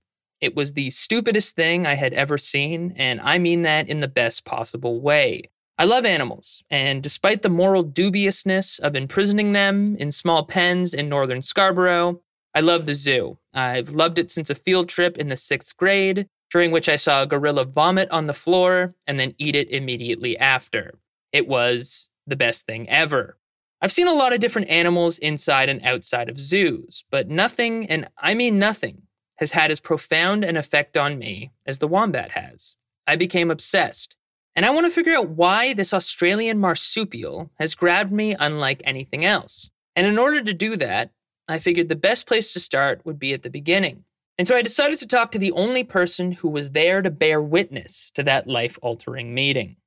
It 0.41 0.55
was 0.55 0.73
the 0.73 0.89
stupidest 0.89 1.55
thing 1.55 1.85
I 1.85 1.93
had 1.93 2.13
ever 2.13 2.37
seen, 2.37 2.93
and 2.97 3.21
I 3.21 3.37
mean 3.37 3.61
that 3.61 3.87
in 3.87 3.99
the 3.99 4.07
best 4.07 4.45
possible 4.45 4.99
way. 4.99 5.49
I 5.77 5.85
love 5.85 6.05
animals, 6.05 6.63
and 6.69 7.03
despite 7.03 7.41
the 7.41 7.49
moral 7.49 7.83
dubiousness 7.83 8.79
of 8.79 8.95
imprisoning 8.95 9.53
them 9.53 9.95
in 9.97 10.11
small 10.11 10.45
pens 10.45 10.93
in 10.93 11.09
northern 11.09 11.41
Scarborough, 11.41 12.21
I 12.55 12.61
love 12.61 12.85
the 12.85 12.95
zoo. 12.95 13.37
I've 13.53 13.89
loved 13.89 14.17
it 14.17 14.31
since 14.31 14.49
a 14.49 14.55
field 14.55 14.87
trip 14.87 15.17
in 15.17 15.27
the 15.27 15.35
sixth 15.35 15.75
grade, 15.75 16.29
during 16.49 16.71
which 16.71 16.87
I 16.87 16.95
saw 16.95 17.21
a 17.21 17.27
gorilla 17.27 17.65
vomit 17.65 18.09
on 18.11 18.27
the 18.27 18.33
floor 18.33 18.95
and 19.05 19.19
then 19.19 19.35
eat 19.37 19.57
it 19.57 19.69
immediately 19.69 20.37
after. 20.37 20.97
It 21.33 21.49
was 21.49 22.09
the 22.25 22.37
best 22.37 22.65
thing 22.65 22.89
ever. 22.89 23.37
I've 23.81 23.91
seen 23.91 24.07
a 24.07 24.13
lot 24.13 24.33
of 24.33 24.39
different 24.39 24.69
animals 24.69 25.17
inside 25.17 25.67
and 25.67 25.83
outside 25.83 26.29
of 26.29 26.39
zoos, 26.39 27.03
but 27.11 27.29
nothing, 27.29 27.87
and 27.87 28.07
I 28.17 28.33
mean 28.33 28.57
nothing, 28.57 29.01
has 29.35 29.51
had 29.51 29.69
as 29.69 29.81
profound 29.81 30.45
an 30.45 30.55
effect 30.55 30.95
on 30.95 31.19
me 31.19 31.51
as 31.65 31.79
the 31.79 31.89
wombat 31.89 32.31
has. 32.31 32.75
I 33.05 33.17
became 33.17 33.51
obsessed. 33.51 34.15
And 34.55 34.65
I 34.65 34.69
want 34.69 34.85
to 34.85 34.95
figure 34.95 35.13
out 35.13 35.27
why 35.27 35.73
this 35.73 35.93
Australian 35.93 36.57
marsupial 36.59 37.51
has 37.59 37.75
grabbed 37.75 38.13
me 38.13 38.33
unlike 38.39 38.81
anything 38.85 39.25
else. 39.25 39.69
And 39.93 40.07
in 40.07 40.17
order 40.17 40.41
to 40.41 40.53
do 40.53 40.77
that, 40.77 41.11
I 41.47 41.59
figured 41.59 41.89
the 41.89 41.95
best 41.95 42.25
place 42.25 42.53
to 42.53 42.59
start 42.59 43.05
would 43.05 43.19
be 43.19 43.33
at 43.33 43.43
the 43.43 43.49
beginning. 43.49 44.03
And 44.37 44.47
so 44.47 44.55
I 44.55 44.61
decided 44.61 44.99
to 44.99 45.07
talk 45.07 45.31
to 45.31 45.39
the 45.39 45.51
only 45.53 45.83
person 45.83 46.31
who 46.31 46.49
was 46.49 46.71
there 46.71 47.01
to 47.01 47.09
bear 47.09 47.41
witness 47.41 48.11
to 48.15 48.23
that 48.23 48.47
life 48.47 48.77
altering 48.81 49.33
meeting. 49.33 49.77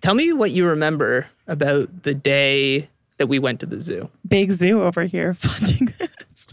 Tell 0.00 0.14
me 0.14 0.32
what 0.32 0.52
you 0.52 0.66
remember 0.66 1.26
about 1.46 2.02
the 2.02 2.14
day 2.14 2.88
that 3.18 3.26
we 3.26 3.38
went 3.38 3.60
to 3.60 3.66
the 3.66 3.80
zoo. 3.80 4.08
Big 4.26 4.52
zoo 4.52 4.82
over 4.82 5.04
here 5.04 5.34
funding 5.34 5.94
this. 5.98 6.46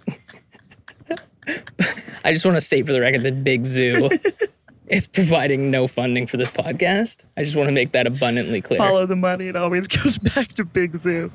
I 2.24 2.34
just 2.34 2.46
want 2.46 2.58
to 2.58 2.62
state 2.62 2.86
for 2.86 2.94
the 2.94 3.02
record 3.02 3.24
that 3.24 3.44
Big 3.44 3.66
Zoo 3.66 4.10
is 4.88 5.08
providing 5.08 5.72
no 5.72 5.88
funding 5.88 6.28
for 6.28 6.38
this 6.38 6.52
podcast. 6.52 7.24
I 7.38 7.44
just 7.44 7.56
want 7.56 7.68
to 7.68 7.72
make 7.72 7.92
that 7.94 8.06
abundantly 8.08 8.62
clear. 8.62 8.78
Follow 8.78 9.06
the 9.06 9.16
money. 9.16 9.48
It 9.48 9.56
always 9.56 9.88
goes 9.88 10.18
back 10.18 10.50
to 10.50 10.66
Big 10.66 10.98
Zoo. 11.00 11.32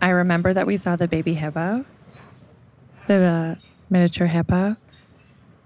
I 0.00 0.10
remember 0.10 0.52
that 0.52 0.66
we 0.66 0.76
saw 0.76 0.96
the 0.96 1.08
baby 1.08 1.34
hippo, 1.34 1.84
the 3.06 3.14
uh, 3.14 3.54
miniature 3.90 4.26
hippo, 4.26 4.76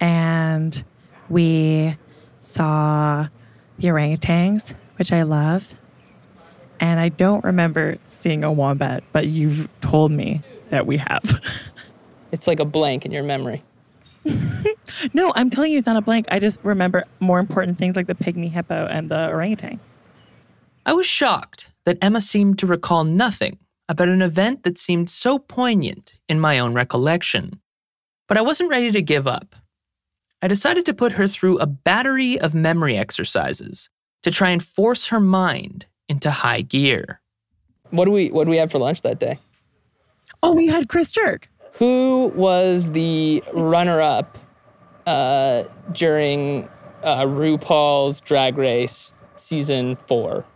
and 0.01 0.85
we 1.29 1.97
saw 2.41 3.29
the 3.79 3.89
orangutans, 3.89 4.75
which 4.97 5.13
I 5.13 5.23
love. 5.23 5.75
And 6.81 6.99
I 6.99 7.11
don't 7.11 7.45
remember 7.45 7.97
seeing 8.09 8.43
a 8.43 8.51
wombat, 8.51 9.05
but 9.13 9.27
you've 9.27 9.69
told 9.81 10.11
me 10.13 10.43
that 10.71 10.87
we 10.87 10.97
have. 10.99 11.41
It's 12.33 12.47
like 12.47 12.61
a 12.61 12.65
blank 12.65 13.05
in 13.05 13.13
your 13.13 13.23
memory. 13.23 13.63
no, 15.13 15.33
I'm 15.37 15.51
telling 15.51 15.71
you, 15.71 15.79
it's 15.79 15.87
not 15.87 15.99
a 15.99 16.01
blank. 16.01 16.25
I 16.31 16.39
just 16.39 16.59
remember 16.63 17.05
more 17.21 17.39
important 17.39 17.77
things 17.77 17.95
like 17.95 18.07
the 18.07 18.15
pygmy 18.15 18.51
hippo 18.51 18.87
and 18.87 19.11
the 19.11 19.29
orangutan. 19.29 19.79
I 20.87 20.95
was 20.95 21.05
shocked 21.05 21.71
that 21.85 21.99
Emma 22.01 22.23
seemed 22.23 22.59
to 22.61 22.67
recall 22.67 23.05
nothing 23.05 23.59
about 23.93 24.09
an 24.09 24.23
event 24.23 24.63
that 24.63 24.79
seemed 24.79 25.11
so 25.11 25.39
poignant 25.39 26.19
in 26.27 26.41
my 26.41 26.59
own 26.59 26.73
recollection. 26.73 27.61
But 28.27 28.39
I 28.39 28.41
wasn't 28.41 28.71
ready 28.71 28.91
to 28.91 29.03
give 29.03 29.29
up. 29.29 29.55
I 30.41 30.49
decided 30.49 30.87
to 30.87 30.95
put 30.95 31.13
her 31.13 31.29
through 31.29 31.59
a 31.59 31.67
battery 31.67 32.41
of 32.41 32.55
memory 32.55 32.97
exercises 32.97 33.91
to 34.23 34.31
try 34.31 34.49
and 34.49 34.65
force 34.65 35.09
her 35.09 35.21
mind 35.21 35.85
into 36.09 36.31
high 36.31 36.63
gear. 36.63 37.21
What 37.91 38.07
do 38.07 38.13
we 38.13 38.31
what 38.31 38.45
do 38.45 38.51
we 38.51 38.57
have 38.57 38.73
for 38.73 38.79
lunch 38.79 39.03
that 39.03 39.21
day? 39.21 39.39
Oh, 40.43 40.55
we 40.55 40.69
had 40.69 40.89
Chris 40.89 41.11
Jerk. 41.11 41.51
Who 41.75 42.33
was 42.35 42.91
the 42.91 43.45
runner-up 43.53 44.39
uh, 45.05 45.65
during 45.93 46.67
uh, 47.03 47.25
RuPaul's 47.25 48.21
Drag 48.21 48.57
Race 48.57 49.13
season 49.37 49.97
four? 49.97 50.47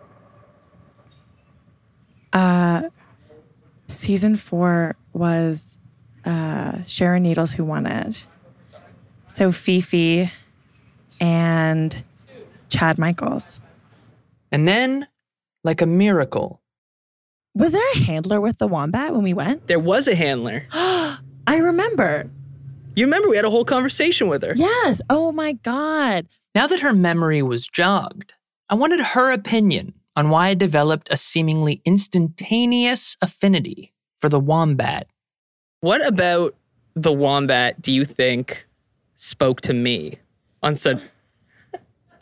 Uh, 2.33 2.85
season 3.89 4.37
four 4.37 4.97
was 5.13 5.79
uh, 6.25 6.79
Sharon 6.87 7.23
Needles 7.23 7.53
who 7.53 7.65
won 7.65 7.87
it. 7.87 8.27
So 9.29 9.53
Phi 9.53 9.81
Phi 9.81 10.33
and 11.21 12.03
Chad 12.69 12.99
Michaels. 12.99 13.61
And 14.53 14.67
then, 14.67 15.07
like 15.65 15.83
a 15.83 15.87
miracle, 15.87 16.61
Was 17.55 17.73
there 17.73 17.93
a 17.95 17.99
handler 17.99 18.41
with 18.41 18.59
the 18.59 18.67
wombat 18.67 19.13
when 19.13 19.23
we 19.23 19.35
went? 19.35 19.67
there 19.67 19.79
was 19.79 20.09
a 20.09 20.15
handler. 20.15 20.67
I 20.73 21.57
remember. 21.59 22.31
You 22.95 23.05
remember 23.05 23.29
we 23.29 23.37
had 23.37 23.45
a 23.45 23.51
whole 23.51 23.65
conversation 23.65 24.29
with 24.29 24.43
her. 24.43 24.55
Yes. 24.57 25.01
Oh 25.11 25.31
my 25.33 25.53
God. 25.53 26.27
Now 26.55 26.67
that 26.67 26.81
her 26.81 26.93
memory 26.95 27.43
was 27.43 27.69
jogged, 27.69 28.33
I 28.71 28.75
wanted 28.75 29.01
her 29.01 29.31
opinion 29.31 29.93
on 30.17 30.31
why 30.31 30.49
I 30.49 30.55
developed 30.55 31.09
a 31.11 31.17
seemingly 31.17 31.83
instantaneous 31.85 33.17
affinity 33.21 33.93
for 34.19 34.29
the 34.29 34.41
wombat. 34.41 35.07
What 35.81 36.05
about 36.05 36.57
the 36.95 37.13
wombat 37.13 37.83
do 37.83 37.93
you 37.93 38.05
think 38.05 38.67
spoke 39.15 39.61
to 39.63 39.75
me 39.75 40.19
on 40.63 40.75
such 40.75 41.01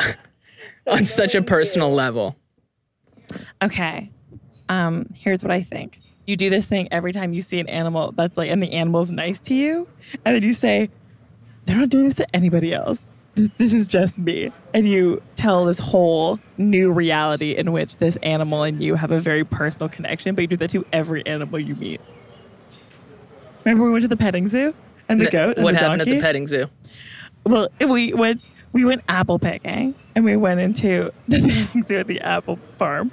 on 0.86 1.04
such 1.04 1.34
a 1.34 1.42
personal 1.42 1.92
level? 1.92 2.36
Okay. 3.62 4.10
Um, 4.68 5.06
here's 5.14 5.42
what 5.42 5.52
I 5.52 5.62
think. 5.62 6.00
You 6.26 6.36
do 6.36 6.50
this 6.50 6.66
thing 6.66 6.88
every 6.90 7.12
time 7.12 7.32
you 7.32 7.42
see 7.42 7.60
an 7.60 7.68
animal 7.68 8.12
that's 8.12 8.36
like, 8.36 8.50
and 8.50 8.62
the 8.62 8.72
animal's 8.72 9.10
nice 9.10 9.40
to 9.40 9.54
you, 9.54 9.86
and 10.24 10.34
then 10.34 10.42
you 10.42 10.54
say, 10.54 10.90
they're 11.66 11.76
not 11.76 11.90
doing 11.90 12.06
this 12.06 12.16
to 12.16 12.36
anybody 12.36 12.72
else. 12.72 13.00
This, 13.34 13.72
is 13.72 13.86
just 13.86 14.18
me. 14.18 14.52
And 14.72 14.88
you 14.88 15.22
tell 15.34 15.64
this 15.64 15.80
whole 15.80 16.38
new 16.56 16.92
reality 16.92 17.56
in 17.56 17.72
which 17.72 17.96
this 17.96 18.16
animal 18.22 18.62
and 18.62 18.82
you 18.82 18.94
have 18.94 19.10
a 19.10 19.18
very 19.18 19.44
personal 19.44 19.88
connection, 19.88 20.34
but 20.34 20.42
you 20.42 20.46
do 20.46 20.56
that 20.58 20.70
to 20.70 20.86
every 20.92 21.26
animal 21.26 21.58
you 21.58 21.74
meet. 21.74 22.00
Remember 23.64 23.84
we 23.84 23.92
went 23.92 24.02
to 24.02 24.08
the 24.08 24.16
petting 24.16 24.48
zoo 24.48 24.74
and 25.08 25.20
the 25.20 25.30
goat 25.30 25.56
and 25.56 25.64
what 25.64 25.74
the 25.74 25.80
happened 25.80 26.00
donkey? 26.00 26.12
at 26.12 26.14
the 26.16 26.20
petting 26.20 26.46
zoo? 26.46 26.66
Well, 27.44 27.68
we 27.80 28.12
went 28.12 28.42
we 28.72 28.84
went 28.84 29.02
apple 29.08 29.38
picking 29.38 29.94
and 30.14 30.24
we 30.24 30.36
went 30.36 30.60
into 30.60 31.12
the 31.28 31.40
petting 31.66 31.82
zoo 31.86 31.98
at 31.98 32.06
the 32.06 32.20
apple 32.20 32.56
farm. 32.76 33.10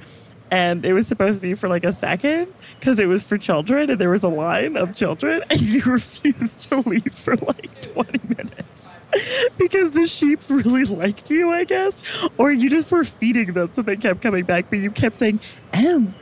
And 0.51 0.83
it 0.83 0.91
was 0.91 1.07
supposed 1.07 1.37
to 1.37 1.41
be 1.41 1.53
for 1.53 1.69
like 1.69 1.85
a 1.85 1.93
second 1.93 2.53
because 2.77 2.99
it 2.99 3.05
was 3.05 3.23
for 3.23 3.37
children 3.37 3.89
and 3.89 3.99
there 3.99 4.09
was 4.09 4.23
a 4.23 4.27
line 4.27 4.75
of 4.75 4.93
children 4.93 5.43
and 5.49 5.61
you 5.61 5.81
refused 5.83 6.61
to 6.69 6.81
leave 6.81 7.13
for 7.13 7.37
like 7.37 7.81
20 7.81 8.19
minutes 8.27 8.89
because 9.57 9.91
the 9.91 10.07
sheep 10.07 10.39
really 10.49 10.85
liked 10.85 11.29
you, 11.29 11.51
I 11.51 11.63
guess. 11.63 11.93
Or 12.37 12.51
you 12.51 12.69
just 12.69 12.91
were 12.91 13.03
feeding 13.03 13.53
them 13.53 13.71
so 13.73 13.81
they 13.81 13.97
kept 13.97 14.21
coming 14.21 14.45
back, 14.45 14.69
but 14.69 14.79
you 14.79 14.91
kept 14.91 15.17
saying, 15.17 15.39
Em, 15.73 16.13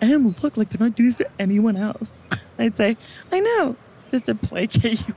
Em, 0.00 0.34
look, 0.42 0.56
like 0.56 0.70
they're 0.70 0.86
not 0.86 0.96
doing 0.96 1.08
this 1.08 1.16
to 1.16 1.30
anyone 1.38 1.76
else. 1.76 2.10
I'd 2.58 2.76
say, 2.76 2.96
I 3.32 3.40
know, 3.40 3.76
just 4.10 4.26
to 4.26 4.34
placate 4.34 5.06
you. 5.08 5.14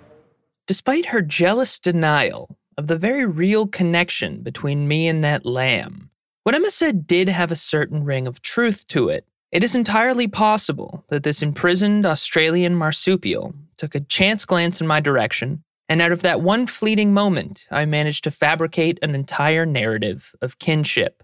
Despite 0.66 1.08
her 1.08 1.22
jealous 1.22 1.80
denial 1.80 2.58
of 2.78 2.88
the 2.88 2.98
very 2.98 3.26
real 3.26 3.68
connection 3.68 4.42
between 4.42 4.88
me 4.88 5.08
and 5.08 5.24
that 5.24 5.46
lamb, 5.46 6.10
what 6.44 6.56
Emma 6.56 6.72
said 6.72 7.08
did 7.08 7.30
have 7.30 7.52
a 7.52 7.56
certain 7.56 8.04
ring 8.04 8.28
of 8.28 8.42
truth 8.42 8.88
to 8.88 9.10
it. 9.10 9.26
It 9.52 9.64
is 9.64 9.76
entirely 9.76 10.28
possible 10.28 11.06
that 11.10 11.24
this 11.24 11.42
imprisoned 11.42 12.06
Australian 12.06 12.76
marsupial 12.76 13.54
took 13.78 13.96
a 13.96 14.02
chance 14.02 14.46
glance 14.46 14.82
in 14.82 14.88
my 14.88 15.00
direction, 15.00 15.64
and 15.90 16.02
out 16.02 16.12
of 16.12 16.22
that 16.22 16.42
one 16.42 16.68
fleeting 16.68 17.14
moment, 17.14 17.66
I 17.72 17.86
managed 17.86 18.24
to 18.26 18.32
fabricate 18.32 19.00
an 19.02 19.16
entire 19.16 19.66
narrative 19.66 20.36
of 20.42 20.60
kinship. 20.60 21.24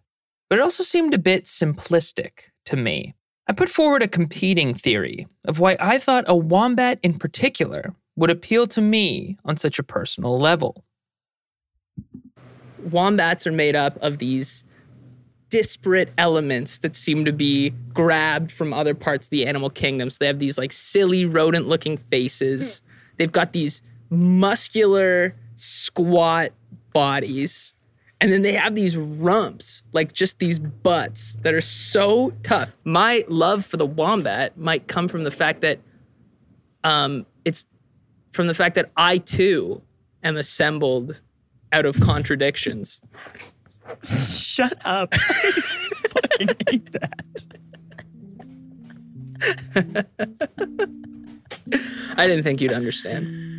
But 0.50 0.60
it 0.60 0.62
also 0.62 0.84
seemed 0.84 1.13
a 1.13 1.20
bit 1.20 1.46
simplistic 1.46 2.51
to 2.65 2.75
me. 2.75 3.15
I 3.48 3.53
put 3.53 3.70
forward 3.70 4.03
a 4.03 4.08
competing 4.08 4.74
theory 4.74 5.27
of 5.46 5.60
why 5.60 5.75
I 5.79 5.98
thought 5.98 6.24
a 6.27 6.36
wombat 6.36 7.00
in 7.03 7.17
particular 7.17 7.93
would 8.15 8.29
appeal 8.29 8.67
to 8.67 8.82
me 8.82 9.38
on 9.43 9.58
such 9.58 9.79
a 9.79 9.84
personal 9.84 10.39
level. 10.39 10.86
Wombats 12.77 13.46
are 13.46 13.51
made 13.51 13.75
up 13.75 13.98
of 14.01 14.20
these 14.20 14.63
disparate 15.50 16.12
elements 16.17 16.79
that 16.79 16.96
seem 16.96 17.25
to 17.25 17.34
be 17.34 17.72
grabbed 17.93 18.51
from 18.51 18.74
other 18.74 18.96
parts 18.96 19.27
of 19.27 19.29
the 19.29 19.46
animal 19.46 19.70
kingdom. 19.70 20.10
So 20.10 20.17
they 20.20 20.27
have 20.27 20.39
these 20.39 20.58
like 20.58 20.72
silly 20.72 21.25
rodent 21.25 21.67
looking 21.67 21.98
faces. 21.98 22.79
Hmm. 22.79 23.13
They've 23.17 23.32
got 23.32 23.53
these 23.53 23.82
muscular, 24.13 25.36
squat 25.55 26.51
bodies. 26.93 27.74
And 28.22 28.32
then 28.32 28.41
they 28.41 28.53
have 28.53 28.75
these 28.75 28.96
rumps, 28.96 29.84
like 29.91 30.13
just 30.13 30.39
these 30.39 30.58
butts 30.58 31.38
that 31.41 31.53
are 31.53 31.62
so 31.62 32.32
tough. 32.43 32.72
My 32.86 33.25
love 33.27 33.65
for 33.65 33.75
the 33.75 33.86
wombat 33.86 34.58
might 34.58 34.88
come 34.88 35.10
from 35.10 35.24
the 35.24 35.32
fact 35.32 35.60
that 35.62 35.79
um, 36.86 37.25
it's 37.43 37.65
from 38.32 38.48
the 38.48 38.53
fact 38.53 38.75
that 38.75 38.91
I 38.96 39.17
too 39.17 39.82
am 40.24 40.38
assembled 40.38 41.22
out 41.74 41.86
of 41.86 42.00
contradictions. 42.00 43.01
Shut 44.03 44.77
up. 44.86 45.13
I 46.39 46.55
hate 46.70 46.91
that. 46.93 47.46
I 52.17 52.27
didn't 52.27 52.43
think 52.43 52.62
you'd 52.62 52.72
understand. 52.72 53.52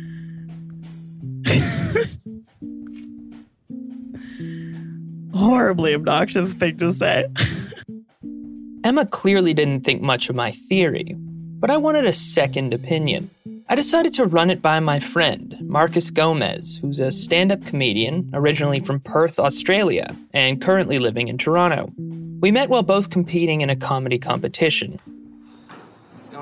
Horribly 5.33 5.93
obnoxious 5.93 6.53
thing 6.53 6.77
to 6.77 6.93
say. 6.93 7.25
Emma 8.83 9.05
clearly 9.05 9.53
didn't 9.53 9.81
think 9.81 10.01
much 10.01 10.29
of 10.29 10.35
my 10.35 10.51
theory, 10.51 11.15
but 11.17 11.71
I 11.71 11.77
wanted 11.77 12.05
a 12.05 12.13
second 12.13 12.73
opinion. 12.73 13.29
I 13.67 13.73
decided 13.73 14.13
to 14.13 14.25
run 14.25 14.51
it 14.51 14.61
by 14.61 14.79
my 14.79 14.99
friend, 14.99 15.57
Marcus 15.61 16.11
Gomez, 16.11 16.77
who's 16.77 16.99
a 16.99 17.11
stand 17.11 17.51
up 17.51 17.65
comedian 17.65 18.29
originally 18.33 18.79
from 18.79 18.99
Perth, 18.99 19.39
Australia, 19.39 20.15
and 20.33 20.61
currently 20.61 20.99
living 20.99 21.29
in 21.29 21.39
Toronto. 21.39 21.91
We 22.41 22.51
met 22.51 22.69
while 22.69 22.83
both 22.83 23.09
competing 23.09 23.61
in 23.61 23.71
a 23.71 23.75
comedy 23.75 24.19
competition. 24.19 24.99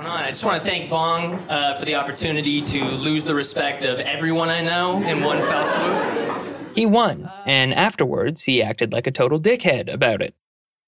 What's 0.03 0.12
going 0.12 0.22
on? 0.22 0.27
I 0.27 0.31
just 0.31 0.43
want 0.43 0.62
to 0.62 0.67
thank 0.67 0.89
Bong 0.89 1.36
uh, 1.50 1.75
for 1.79 1.86
the 1.86 1.95
opportunity 1.95 2.62
to 2.62 2.83
lose 2.83 3.24
the 3.24 3.33
respect 3.33 3.86
of 3.86 4.00
everyone 4.00 4.50
I 4.50 4.62
know 4.62 5.01
in 5.01 5.24
one 5.24 5.38
fell 5.38 5.65
swoop. 5.65 6.75
He 6.75 6.86
won, 6.86 7.31
and 7.45 7.74
afterwards, 7.74 8.41
he 8.41 8.62
acted 8.62 8.91
like 8.91 9.07
a 9.07 9.12
total 9.12 9.39
dickhead 9.39 9.91
about 9.91 10.22
it. 10.22 10.36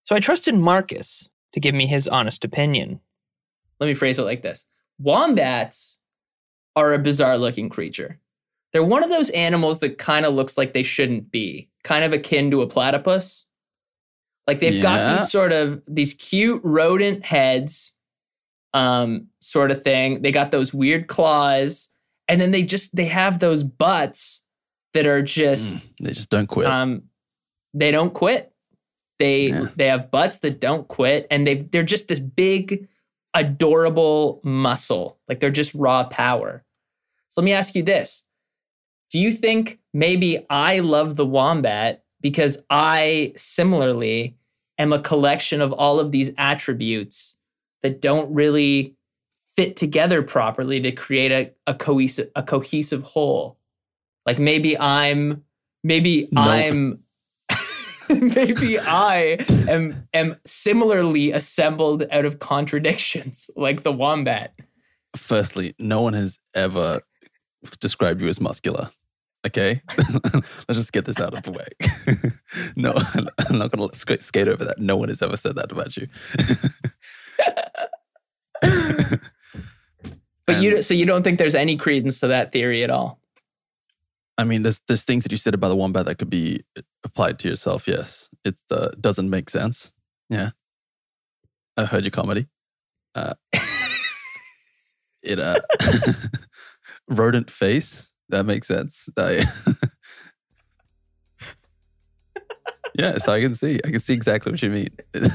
So 0.04 0.18
I 0.18 0.20
trusted 0.20 0.56
Marcus 0.56 1.30
to 1.54 1.62
give 1.62 1.74
me 1.74 1.88
his 1.88 2.10
honest 2.10 2.44
opinion. 2.44 3.00
Let 3.80 3.88
me 3.88 3.94
phrase 3.94 4.20
it 4.20 4.24
like 4.24 4.42
this 4.42 4.66
Wombats 5.00 5.98
are 6.76 6.94
a 6.94 7.00
bizarre 7.00 7.38
looking 7.38 7.70
creature. 7.70 8.20
They're 8.74 8.84
one 8.84 9.02
of 9.02 9.10
those 9.10 9.30
animals 9.30 9.80
that 9.80 9.98
kind 9.98 10.26
of 10.26 10.34
looks 10.34 10.58
like 10.58 10.74
they 10.74 10.84
shouldn't 10.84 11.32
be, 11.32 11.70
kind 11.86 12.04
of 12.04 12.12
akin 12.12 12.52
to 12.52 12.64
a 12.64 12.68
platypus. 12.68 13.46
Like 14.46 14.60
they've 14.60 14.82
got 14.82 15.18
these 15.18 15.32
sort 15.32 15.54
of 15.54 15.82
these 15.88 16.14
cute 16.16 16.60
rodent 16.66 17.24
heads, 17.24 17.94
um, 18.76 19.28
sort 19.40 19.72
of 19.72 19.82
thing. 19.82 20.22
They 20.22 20.32
got 20.32 20.52
those 20.52 20.74
weird 20.74 21.08
claws, 21.08 21.88
and 22.28 22.40
then 22.40 22.52
they 22.52 22.62
just 22.64 22.96
they 22.96 23.06
have 23.06 23.40
those 23.40 23.64
butts 23.64 24.42
that 24.94 25.06
are 25.08 25.22
just 25.24 25.78
Mm, 25.80 25.88
they 26.04 26.12
just 26.12 26.30
don't 26.30 26.48
quit. 26.48 26.68
um, 26.68 27.04
they 27.74 27.90
don't 27.92 28.14
quit. 28.14 28.52
They 29.18 29.48
Yeah. 29.48 29.68
they 29.76 29.88
have 29.88 30.12
butts 30.12 30.40
that 30.40 30.60
don't 30.60 30.88
quit, 30.88 31.26
and 31.32 31.48
they 31.48 31.56
they're 31.56 31.84
just 31.84 32.08
this 32.10 32.20
big, 32.20 32.88
adorable 33.34 34.42
muscle. 34.44 35.18
Like 35.28 35.40
they're 35.40 35.50
just 35.52 35.74
raw 35.74 36.04
power. 36.04 36.64
So 37.30 37.42
let 37.42 37.46
me 37.46 37.54
ask 37.54 37.76
you 37.76 37.84
this: 37.84 38.24
Do 39.12 39.20
you 39.20 39.32
think 39.32 39.80
maybe 39.94 40.46
I 40.50 40.80
love 40.80 41.16
the 41.16 41.26
wombat 41.26 42.04
because 42.22 42.58
I 42.70 43.34
similarly 43.38 44.36
am 44.78 44.92
a 44.92 45.00
collection 45.00 45.62
of 45.62 45.72
all 45.72 46.00
of 46.00 46.12
these 46.12 46.32
attributes 46.38 47.35
that 47.86 48.02
don't 48.02 48.34
really 48.34 48.96
fit 49.56 49.76
together 49.78 50.24
properly 50.24 50.82
to 50.82 50.92
create 50.92 51.32
a, 51.32 51.52
a 51.72 51.76
cohesive 51.76 52.32
a 52.36 52.42
cohesive 52.42 53.04
whole? 53.04 53.60
Like 54.26 54.40
maybe 54.40 54.78
I'm 54.78 55.44
maybe 55.84 56.28
No. 56.32 56.42
I'm 56.42 57.04
maybe 58.10 58.80
I 58.80 59.38
am 59.70 60.08
am 60.14 60.36
similarly 60.46 61.32
assembled 61.32 62.06
out 62.12 62.26
of 62.26 62.40
contradictions, 62.40 63.50
like 63.56 63.84
the 63.84 63.92
wombat. 63.92 64.60
Firstly, 65.16 65.76
no 65.80 66.02
one 66.02 66.14
has 66.14 66.40
ever 66.56 67.02
described 67.80 68.22
you 68.22 68.28
as 68.28 68.42
muscular. 68.42 68.90
Okay, 69.46 69.80
let's 70.34 70.74
just 70.74 70.92
get 70.92 71.06
this 71.06 71.20
out 71.20 71.36
of 71.36 71.44
the 71.44 71.52
way. 71.52 71.68
no, 72.76 72.94
I'm 73.48 73.60
not 73.60 73.72
going 73.72 73.88
to 73.88 74.20
skate 74.20 74.48
over 74.48 74.66
that. 74.66 74.80
No 74.80 74.98
one 74.98 75.10
has 75.10 75.22
ever 75.22 75.38
said 75.38 75.56
that 75.58 75.72
about 75.72 75.96
you. 75.96 76.08
But 78.62 80.62
you 80.62 80.76
And- 80.76 80.86
so 80.86 80.94
you 80.94 81.06
don't 81.06 81.24
think 81.24 81.40
there's 81.40 81.56
any 81.56 81.78
credence 81.78 82.20
to 82.20 82.28
that 82.28 82.52
theory 82.52 82.84
at 82.84 82.90
all? 82.90 83.20
I 84.38 84.44
mean, 84.44 84.64
there's 84.64 84.82
there's 84.88 85.04
things 85.04 85.24
that 85.24 85.32
you 85.32 85.38
said 85.38 85.54
about 85.54 85.70
the 85.70 85.76
wombat 85.76 86.06
that 86.06 86.18
could 86.18 86.30
be 86.30 86.64
applied 87.04 87.40
to 87.40 87.50
yourself. 87.50 87.88
Yes, 87.88 88.30
it 88.44 88.56
uh, 88.70 88.90
doesn't 89.00 89.30
make 89.30 89.50
sense. 89.50 89.94
Yeah, 90.30 90.52
I 91.78 91.86
heard 91.86 92.04
your 92.04 92.12
comedy. 92.12 92.48
Uh, 93.16 93.34
it 95.24 95.40
uh, 95.40 95.62
rodent 97.08 97.50
face 97.50 98.12
that 98.28 98.46
makes 98.46 98.68
sense. 98.68 99.08
I, 99.16 99.46
yeah, 102.94 103.18
so 103.20 103.32
I 103.32 103.40
can 103.40 103.56
see 103.56 103.80
I 103.86 103.90
can 103.90 104.02
see 104.02 104.14
exactly 104.14 104.52
what 104.52 104.62
you 104.62 104.70
mean. 104.70 104.90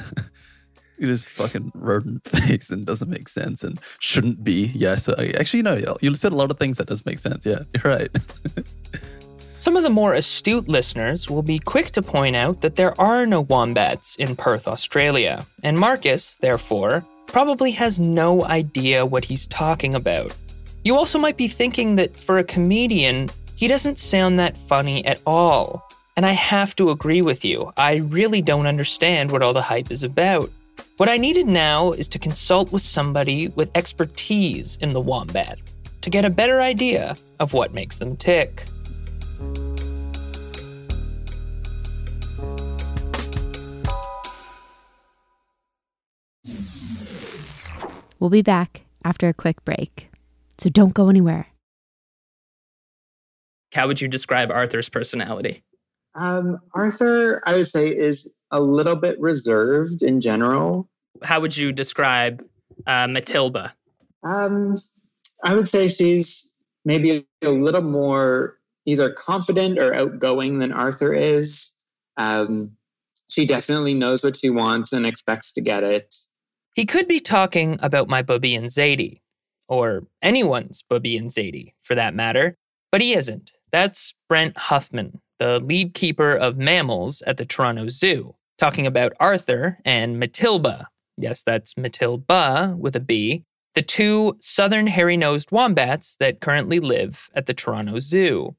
It 1.01 1.09
is 1.09 1.25
fucking 1.25 1.73
rodent 1.75 2.25
face 2.29 2.69
and 2.71 2.85
doesn't 2.85 3.09
make 3.09 3.29
sense 3.29 3.65
and 3.65 3.81
shouldn't 4.01 4.45
be. 4.45 4.67
Yes, 4.75 5.09
I, 5.09 5.13
uh, 5.13 5.41
actually, 5.41 5.63
no, 5.63 5.97
you 6.03 6.15
said 6.15 6.33
a 6.33 6.37
lot 6.37 6.51
of 6.51 6.59
things 6.59 6.77
that 6.77 6.89
doesn't 6.89 7.07
make 7.07 7.19
sense. 7.19 7.47
Yeah, 7.47 7.61
you're 7.73 7.93
right. 7.93 8.15
Some 9.59 9.77
of 9.77 9.83
the 9.83 9.91
more 9.91 10.13
astute 10.13 10.69
listeners 10.69 11.31
will 11.31 11.43
be 11.43 11.59
quick 11.59 11.93
to 11.93 12.03
point 12.03 12.37
out 12.37 12.61
that 12.61 12.77
there 12.77 12.99
are 13.01 13.25
no 13.25 13.41
wombats 13.41 14.15
in 14.17 14.37
Perth, 14.37 14.69
Australia, 14.69 15.47
and 15.63 15.79
Marcus, 15.79 16.37
therefore, 16.39 17.05
probably 17.27 17.71
has 17.71 17.99
no 17.99 18.45
idea 18.45 19.07
what 19.07 19.25
he's 19.25 19.47
talking 19.47 19.95
about. 19.95 20.37
You 20.85 20.97
also 20.97 21.19
might 21.19 21.37
be 21.39 21.49
thinking 21.49 21.97
that 21.97 22.17
for 22.17 22.37
a 22.39 22.45
comedian, 22.45 23.31
he 23.55 23.69
doesn't 23.69 23.99
sound 23.99 24.39
that 24.39 24.57
funny 24.57 25.05
at 25.07 25.21
all. 25.27 25.87
And 26.17 26.27
I 26.27 26.33
have 26.33 26.77
to 26.77 26.91
agree 26.91 27.23
with 27.23 27.43
you, 27.45 27.73
I 27.79 27.97
really 27.97 28.43
don't 28.43 28.67
understand 28.67 29.31
what 29.31 29.43
all 29.43 29.55
the 29.55 29.63
hype 29.63 29.91
is 29.91 30.03
about. 30.03 30.51
What 30.97 31.09
I 31.09 31.17
needed 31.17 31.47
now 31.47 31.93
is 31.93 32.09
to 32.09 32.19
consult 32.19 32.73
with 32.73 32.83
somebody 32.83 33.49
with 33.49 33.71
expertise 33.75 34.77
in 34.81 34.93
the 34.93 35.01
wombat 35.01 35.59
to 36.03 36.11
get 36.11 36.25
a 36.25 36.31
better 36.31 36.61
idea 36.61 37.17
of 37.39 37.53
what 37.53 37.73
makes 37.73 37.99
them 37.99 38.17
tick. 38.17 38.65
We'll 48.19 48.31
be 48.31 48.43
back 48.43 48.83
after 49.05 49.29
a 49.29 49.33
quick 49.33 49.65
break. 49.65 50.11
So 50.59 50.69
don't 50.69 50.93
go 50.93 51.09
anywhere. 51.09 51.47
How 53.73 53.87
would 53.87 54.01
you 54.01 54.09
describe 54.09 54.51
Arthur's 54.51 54.91
personality? 54.91 55.63
Um, 56.15 56.59
Arthur, 56.75 57.41
I 57.47 57.55
would 57.55 57.69
say, 57.69 57.89
is 57.89 58.33
a 58.51 58.61
little 58.61 58.97
bit 58.97 59.19
reserved 59.21 60.03
in 60.03 60.21
general. 60.21 60.89
How 61.23 61.41
would 61.41 61.57
you 61.57 61.73
describe 61.73 62.45
uh, 62.87 63.07
Matilda? 63.07 63.75
Um, 64.23 64.77
I 65.45 65.55
would 65.55 65.69
say 65.69 65.89
she's 65.89 66.55
maybe 66.85 67.27
a 67.43 67.49
little 67.49 67.83
more 67.83 68.59
either 68.87 69.13
confident 69.13 69.79
or 69.79 69.95
outgoing 69.95 70.59
than 70.59 70.73
Arthur 70.73 71.15
is. 71.15 71.73
Um, 72.17 72.73
she 73.29 73.47
definitely 73.47 73.95
knows 73.95 74.23
what 74.23 74.37
she 74.37 74.51
wants 74.51 74.93
and 74.93 75.07
expects 75.07 75.53
to 75.53 75.61
get 75.61 75.85
it. 75.85 76.15
He 76.75 76.85
could 76.85 77.09
be 77.09 77.21
talking 77.21 77.79
about 77.83 78.09
my 78.09 78.23
Bubby 78.23 78.55
and 78.55 78.67
Zadie, 78.67 79.21
or 79.69 80.07
anyone's 80.23 80.83
Bubby 80.89 81.17
and 81.17 81.31
Zadie, 81.31 81.75
for 81.83 81.95
that 81.95 82.15
matter, 82.15 82.57
but 82.91 83.01
he 83.01 83.15
isn't. 83.15 83.53
That's 83.71 84.15
Brent 84.29 84.57
Huffman, 84.57 85.21
the 85.39 85.61
lead 85.61 85.95
keeper 85.95 86.35
of 86.35 86.57
mammals 86.57 87.23
at 87.23 87.37
the 87.37 87.45
Toronto 87.45 87.89
Zoo, 87.89 88.35
talking 88.61 88.87
about 88.87 89.15
Arthur 89.19 89.79
and 89.87 90.21
Matilda. 90.21 90.87
Yes, 91.17 91.43
that's 91.43 91.75
Matilba 91.75 92.77
with 92.77 92.95
a 92.95 93.01
B, 93.01 93.43
the 93.75 93.81
two 93.81 94.37
southern 94.41 94.87
hairy 94.87 95.17
nosed 95.17 95.51
wombats 95.51 96.17
that 96.21 96.41
currently 96.41 96.79
live 96.79 97.31
at 97.35 97.47
the 97.47 97.55
Toronto 97.55 97.99
Zoo. 98.01 98.55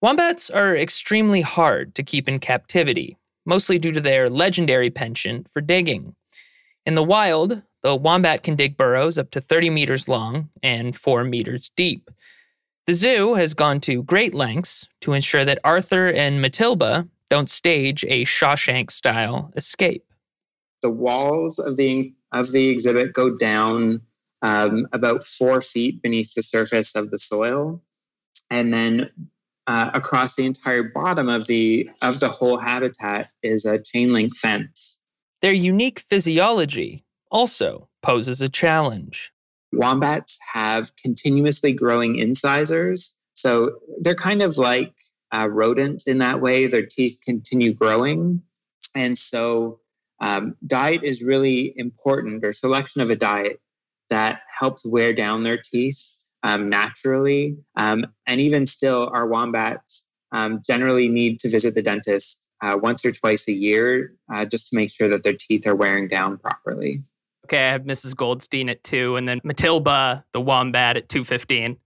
Wombats 0.00 0.48
are 0.48 0.74
extremely 0.74 1.42
hard 1.42 1.94
to 1.94 2.02
keep 2.02 2.26
in 2.26 2.38
captivity, 2.38 3.18
mostly 3.44 3.78
due 3.78 3.92
to 3.92 4.00
their 4.00 4.30
legendary 4.30 4.88
penchant 4.88 5.46
for 5.52 5.60
digging. 5.60 6.16
In 6.86 6.94
the 6.94 7.02
wild, 7.02 7.62
the 7.82 7.94
wombat 7.94 8.42
can 8.42 8.56
dig 8.56 8.78
burrows 8.78 9.18
up 9.18 9.30
to 9.32 9.42
30 9.42 9.68
meters 9.68 10.08
long 10.08 10.48
and 10.62 10.96
4 10.96 11.22
meters 11.24 11.70
deep. 11.76 12.10
The 12.86 12.94
zoo 12.94 13.34
has 13.34 13.52
gone 13.52 13.80
to 13.82 14.04
great 14.04 14.32
lengths 14.32 14.88
to 15.02 15.12
ensure 15.12 15.44
that 15.44 15.58
Arthur 15.64 16.08
and 16.08 16.40
Matilda 16.40 17.06
don't 17.32 17.48
stage 17.48 18.04
a 18.08 18.26
Shawshank 18.26 18.90
style 18.90 19.50
escape. 19.56 20.04
The 20.82 20.90
walls 20.90 21.58
of 21.58 21.78
the 21.78 22.12
of 22.30 22.52
the 22.52 22.68
exhibit 22.68 23.14
go 23.14 23.34
down 23.34 24.02
um, 24.42 24.86
about 24.92 25.24
four 25.24 25.62
feet 25.62 26.02
beneath 26.02 26.34
the 26.34 26.42
surface 26.42 26.94
of 26.94 27.10
the 27.10 27.18
soil, 27.18 27.82
and 28.50 28.70
then 28.70 29.08
uh, 29.66 29.92
across 29.94 30.34
the 30.34 30.44
entire 30.44 30.82
bottom 30.82 31.30
of 31.30 31.46
the 31.46 31.88
of 32.02 32.20
the 32.20 32.28
whole 32.28 32.58
habitat 32.58 33.30
is 33.42 33.64
a 33.64 33.80
chain 33.80 34.12
link 34.12 34.36
fence. 34.36 34.98
Their 35.40 35.54
unique 35.54 36.00
physiology 36.10 37.02
also 37.30 37.88
poses 38.02 38.42
a 38.42 38.50
challenge. 38.50 39.32
Wombats 39.72 40.38
have 40.52 40.94
continuously 40.96 41.72
growing 41.72 42.16
incisors, 42.16 43.16
so 43.32 43.78
they're 44.02 44.14
kind 44.14 44.42
of 44.42 44.58
like 44.58 44.92
uh, 45.34 45.48
rodents 45.48 46.06
in 46.06 46.18
that 46.18 46.40
way. 46.40 46.66
Their 46.66 46.86
teeth 46.86 47.20
continue 47.24 47.72
growing, 47.72 48.42
and 48.94 49.16
so 49.16 49.80
um, 50.20 50.56
diet 50.66 51.02
is 51.02 51.22
really 51.22 51.74
important, 51.76 52.44
or 52.44 52.52
selection 52.52 53.00
of 53.00 53.10
a 53.10 53.16
diet 53.16 53.60
that 54.10 54.42
helps 54.48 54.84
wear 54.84 55.12
down 55.12 55.42
their 55.42 55.58
teeth 55.58 56.00
um, 56.42 56.68
naturally. 56.68 57.56
Um, 57.76 58.06
and 58.26 58.40
even 58.40 58.66
still, 58.66 59.10
our 59.12 59.26
wombats 59.26 60.06
um, 60.32 60.60
generally 60.66 61.08
need 61.08 61.38
to 61.40 61.48
visit 61.48 61.74
the 61.74 61.82
dentist 61.82 62.46
uh, 62.62 62.78
once 62.80 63.04
or 63.04 63.12
twice 63.12 63.48
a 63.48 63.52
year 63.52 64.14
uh, 64.32 64.44
just 64.44 64.68
to 64.68 64.76
make 64.76 64.90
sure 64.90 65.08
that 65.08 65.22
their 65.22 65.34
teeth 65.38 65.66
are 65.66 65.74
wearing 65.74 66.08
down 66.08 66.38
properly. 66.38 67.02
Okay, 67.46 67.68
I 67.68 67.72
have 67.72 67.82
Mrs. 67.82 68.14
Goldstein 68.14 68.68
at 68.68 68.84
two, 68.84 69.16
and 69.16 69.28
then 69.28 69.40
Matilda, 69.42 70.24
the 70.32 70.40
wombat, 70.40 70.96
at 70.96 71.08
two 71.08 71.24
fifteen. 71.24 71.76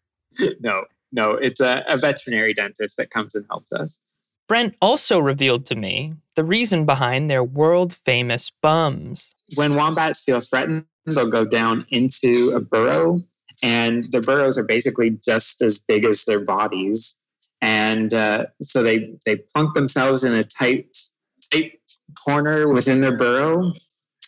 no, 0.60 0.84
no, 1.12 1.32
it's 1.32 1.60
a, 1.60 1.84
a 1.88 1.96
veterinary 1.96 2.54
dentist 2.54 2.96
that 2.96 3.10
comes 3.10 3.34
and 3.34 3.44
helps 3.50 3.72
us. 3.72 4.00
Brent 4.48 4.74
also 4.82 5.18
revealed 5.18 5.64
to 5.66 5.76
me 5.76 6.14
the 6.34 6.42
reason 6.42 6.84
behind 6.84 7.30
their 7.30 7.44
world 7.44 7.92
famous 7.92 8.50
bums. 8.62 9.34
When 9.54 9.74
wombats 9.74 10.20
feel 10.20 10.40
threatened, 10.40 10.86
they'll 11.06 11.30
go 11.30 11.44
down 11.44 11.86
into 11.90 12.52
a 12.54 12.60
burrow, 12.60 13.20
and 13.62 14.10
the 14.10 14.20
burrows 14.20 14.58
are 14.58 14.64
basically 14.64 15.10
just 15.24 15.62
as 15.62 15.78
big 15.78 16.04
as 16.04 16.24
their 16.24 16.44
bodies. 16.44 17.16
And 17.60 18.12
uh, 18.14 18.46
so 18.62 18.82
they, 18.82 19.14
they 19.26 19.36
plunk 19.36 19.74
themselves 19.74 20.24
in 20.24 20.32
a 20.34 20.42
tight, 20.42 20.96
tight 21.52 21.78
corner 22.24 22.72
within 22.72 23.02
their 23.02 23.16
burrow. 23.16 23.72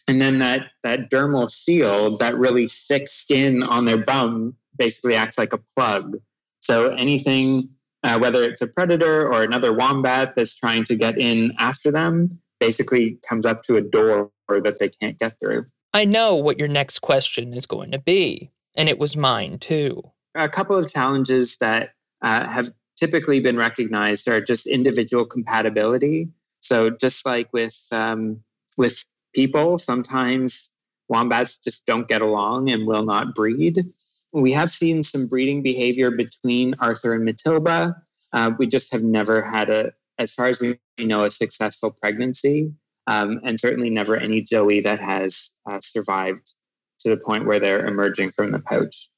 And 0.07 0.21
then 0.21 0.39
that, 0.41 0.67
that 0.83 1.11
dermal 1.11 1.53
shield, 1.53 2.19
that 2.19 2.37
really 2.37 2.67
thick 2.67 3.09
skin 3.09 3.63
on 3.63 3.87
their 3.87 4.05
bum, 4.05 4.55
basically 4.77 5.15
acts 5.15 5.39
like 5.39 5.53
a 5.53 5.59
plug. 5.77 6.17
So 6.63 6.95
anything, 6.95 7.69
uh, 8.03 8.19
whether 8.19 8.43
it's 8.43 8.63
a 8.63 8.67
predator 8.67 9.27
or 9.27 9.43
another 9.43 9.75
wombat 9.75 10.35
that's 10.37 10.55
trying 10.55 10.85
to 10.85 10.97
get 10.97 11.19
in 11.19 11.53
after 11.59 11.91
them, 11.91 12.41
basically 12.61 13.19
comes 13.29 13.45
up 13.45 13.63
to 13.65 13.77
a 13.77 13.83
door 13.83 14.31
that 14.49 14.79
they 14.79 14.89
can't 14.89 15.19
get 15.19 15.35
through. 15.41 15.65
I 15.93 16.05
know 16.05 16.37
what 16.37 16.59
your 16.59 16.69
next 16.69 17.01
question 17.01 17.53
is 17.53 17.67
going 17.67 17.91
to 17.91 17.99
be, 17.99 18.51
and 18.77 18.89
it 18.89 18.99
was 18.99 19.17
mine 19.17 19.59
too. 19.59 20.03
A 20.35 20.49
couple 20.49 20.77
of 20.77 20.91
challenges 20.91 21.57
that 21.59 21.91
uh, 22.23 22.47
have 22.49 22.71
typically 22.97 23.41
been 23.41 23.57
recognized 23.57 24.29
are 24.29 24.41
just 24.41 24.67
individual 24.67 25.27
compatibility. 25.27 26.29
So 26.61 26.91
just 26.91 27.27
like 27.27 27.53
with 27.53 27.77
um, 27.91 28.43
with 28.77 29.05
people, 29.35 29.79
sometimes 29.79 30.71
wombats 31.09 31.59
just 31.59 31.85
don't 31.85 32.09
get 32.09 32.23
along 32.23 32.71
and 32.71 32.87
will 32.87 33.05
not 33.05 33.35
breed. 33.35 33.93
We 34.33 34.53
have 34.53 34.71
seen 34.71 35.03
some 35.03 35.27
breeding 35.27 35.63
behavior 35.63 36.11
between 36.11 36.75
Arthur 36.81 37.15
and 37.15 37.25
Matilda. 37.25 37.97
Uh, 38.33 38.53
we 38.59 38.67
just 38.67 38.93
have 38.93 39.03
never 39.03 39.43
had 39.43 39.69
a, 39.69 39.93
as 40.19 40.33
far 40.33 40.47
as 40.47 40.61
we 40.61 40.79
know, 40.99 41.25
a 41.25 41.31
successful 41.31 41.95
pregnancy, 42.01 42.73
um, 43.07 43.41
and 43.45 43.61
certainly 43.61 43.91
never 43.91 44.17
any 44.17 44.41
joey 44.41 44.81
that 44.81 44.99
has 44.99 45.51
uh, 45.71 45.79
survived 45.81 46.55
to 47.01 47.11
the 47.11 47.17
point 47.17 47.47
where 47.47 47.61
they're 47.61 47.87
emerging 47.87 48.31
from 48.31 48.53
the 48.53 48.61
pouch. 48.61 49.11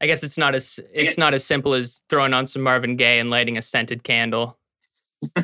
I 0.00 0.06
guess 0.06 0.24
it's 0.24 0.36
not 0.36 0.56
as 0.56 0.80
it's 0.92 1.16
not 1.16 1.32
as 1.32 1.44
simple 1.44 1.74
as 1.74 2.02
throwing 2.10 2.34
on 2.34 2.48
some 2.48 2.62
Marvin 2.62 2.96
Gaye 2.96 3.20
and 3.20 3.30
lighting 3.30 3.56
a 3.56 3.62
scented 3.62 4.02
candle. 4.02 4.58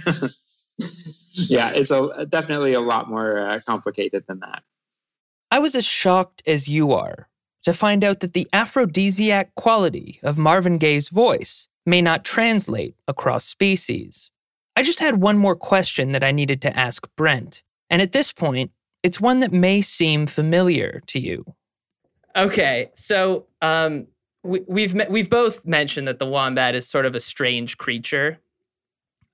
yeah, 1.35 1.71
it's 1.75 1.93
a, 1.93 2.27
definitely 2.27 2.73
a 2.73 2.81
lot 2.81 3.09
more 3.09 3.39
uh, 3.39 3.61
complicated 3.65 4.25
than 4.27 4.41
that. 4.41 4.65
I 5.53 5.61
was 5.61 5.77
as 5.77 5.85
shocked 5.85 6.43
as 6.45 6.67
you 6.67 6.91
are 6.93 7.28
to 7.69 7.75
find 7.75 8.03
out 8.03 8.21
that 8.21 8.33
the 8.33 8.49
aphrodisiac 8.55 9.55
quality 9.55 10.19
of 10.23 10.39
Marvin 10.39 10.79
Gaye's 10.79 11.11
voice 11.11 11.69
may 11.85 12.01
not 12.01 12.25
translate 12.25 12.95
across 13.07 13.45
species. 13.45 14.31
I 14.75 14.83
just 14.83 15.01
had 15.01 15.21
one 15.21 15.37
more 15.37 15.55
question 15.55 16.13
that 16.13 16.25
I 16.25 16.33
needed 16.33 16.63
to 16.63 16.75
ask 16.75 17.07
Brent, 17.15 17.63
and 17.91 18.01
at 18.01 18.13
this 18.13 18.33
point, 18.33 18.71
it's 19.03 19.21
one 19.21 19.41
that 19.41 19.53
may 19.53 19.83
seem 19.83 20.27
familiar 20.27 21.03
to 21.09 21.21
you. 21.21 21.45
Okay, 22.35 22.91
so 22.95 23.47
um, 23.61 24.07
we, 24.43 24.61
we've 24.67 24.95
we've 25.11 25.29
both 25.29 25.67
mentioned 25.67 26.09
that 26.09 26.19
the 26.19 26.27
wombat 26.27 26.75
is 26.75 26.89
sort 26.89 27.05
of 27.05 27.15
a 27.15 27.21
strange 27.21 27.77
creature. 27.77 28.39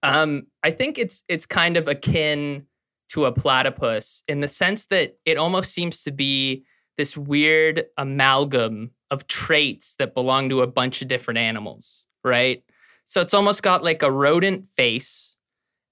Um, 0.03 0.49
I 0.65 0.73
think 0.73 0.99
it's 0.99 1.23
it's 1.29 1.47
kind 1.47 1.77
of 1.77 1.87
akin 1.87 2.67
to 3.11 3.27
a 3.27 3.33
platypus 3.33 4.25
in 4.27 4.41
the 4.41 4.49
sense 4.49 4.87
that 4.87 5.19
it 5.25 5.37
almost 5.37 5.73
seems 5.73 6.03
to 6.03 6.11
be 6.11 6.65
this 6.97 7.17
weird 7.17 7.85
amalgam 7.99 8.91
of 9.11 9.27
traits 9.27 9.95
that 9.99 10.15
belong 10.15 10.49
to 10.49 10.63
a 10.63 10.67
bunch 10.67 11.03
of 11.03 11.09
different 11.09 11.39
animals, 11.39 12.05
right? 12.23 12.63
So 13.07 13.21
it's 13.21 13.35
almost 13.35 13.63
got 13.63 13.85
like 13.85 14.03
a 14.03 14.11
rodent 14.11 14.67
face, 14.77 15.35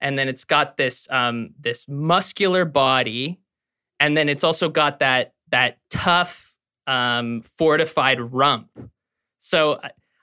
and 0.01 0.17
then 0.17 0.27
it's 0.27 0.43
got 0.43 0.77
this 0.77 1.07
um, 1.09 1.51
this 1.59 1.85
muscular 1.87 2.65
body, 2.65 3.39
and 3.99 4.17
then 4.17 4.29
it's 4.29 4.43
also 4.43 4.69
got 4.69 4.99
that 4.99 5.33
that 5.51 5.77
tough 5.89 6.53
um, 6.87 7.43
fortified 7.57 8.19
rump. 8.19 8.69
So 9.39 9.79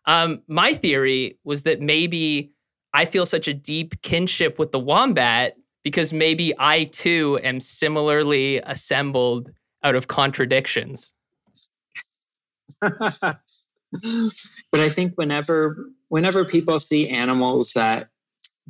um, 0.07 0.43
my 0.49 0.75
theory 0.75 1.39
was 1.45 1.63
that 1.65 1.81
maybe 1.81 2.53
I 2.93 3.05
feel 3.05 3.27
such 3.27 3.49
a 3.49 3.55
deep 3.55 4.03
kinship 4.03 4.59
with 4.59 4.73
the 4.73 4.79
wombat 4.79 5.57
because 5.85 6.13
maybe 6.13 6.53
I 6.59 6.85
too 6.85 7.39
am 7.43 7.61
similarly 7.61 8.59
assembled 8.59 9.51
out 9.83 9.95
of 9.95 10.09
contradictions. 10.09 11.13
but 12.81 13.41
I 14.73 14.89
think 14.89 15.15
whenever 15.17 15.77
whenever 16.09 16.45
people 16.45 16.79
see 16.79 17.09
animals 17.09 17.73
that 17.75 18.09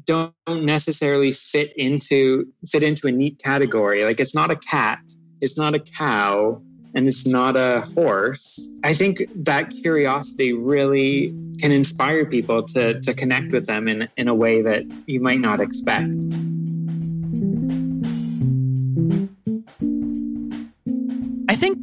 don't 0.06 0.34
necessarily 0.48 1.32
fit 1.32 1.72
into 1.76 2.46
fit 2.66 2.82
into 2.82 3.06
a 3.06 3.12
neat 3.12 3.38
category, 3.42 4.04
like 4.04 4.20
it's 4.20 4.34
not 4.34 4.50
a 4.50 4.56
cat, 4.56 5.00
it's 5.40 5.58
not 5.58 5.74
a 5.74 5.78
cow, 5.78 6.62
and 6.94 7.06
it's 7.06 7.26
not 7.26 7.56
a 7.56 7.82
horse. 7.94 8.70
I 8.82 8.94
think 8.94 9.22
that 9.44 9.70
curiosity 9.70 10.52
really 10.52 11.34
can 11.60 11.72
inspire 11.72 12.24
people 12.24 12.62
to, 12.64 13.00
to 13.00 13.14
connect 13.14 13.52
with 13.52 13.66
them 13.66 13.86
in, 13.88 14.08
in 14.16 14.28
a 14.28 14.34
way 14.34 14.62
that 14.62 14.84
you 15.06 15.20
might 15.20 15.40
not 15.40 15.60
expect. 15.60 16.14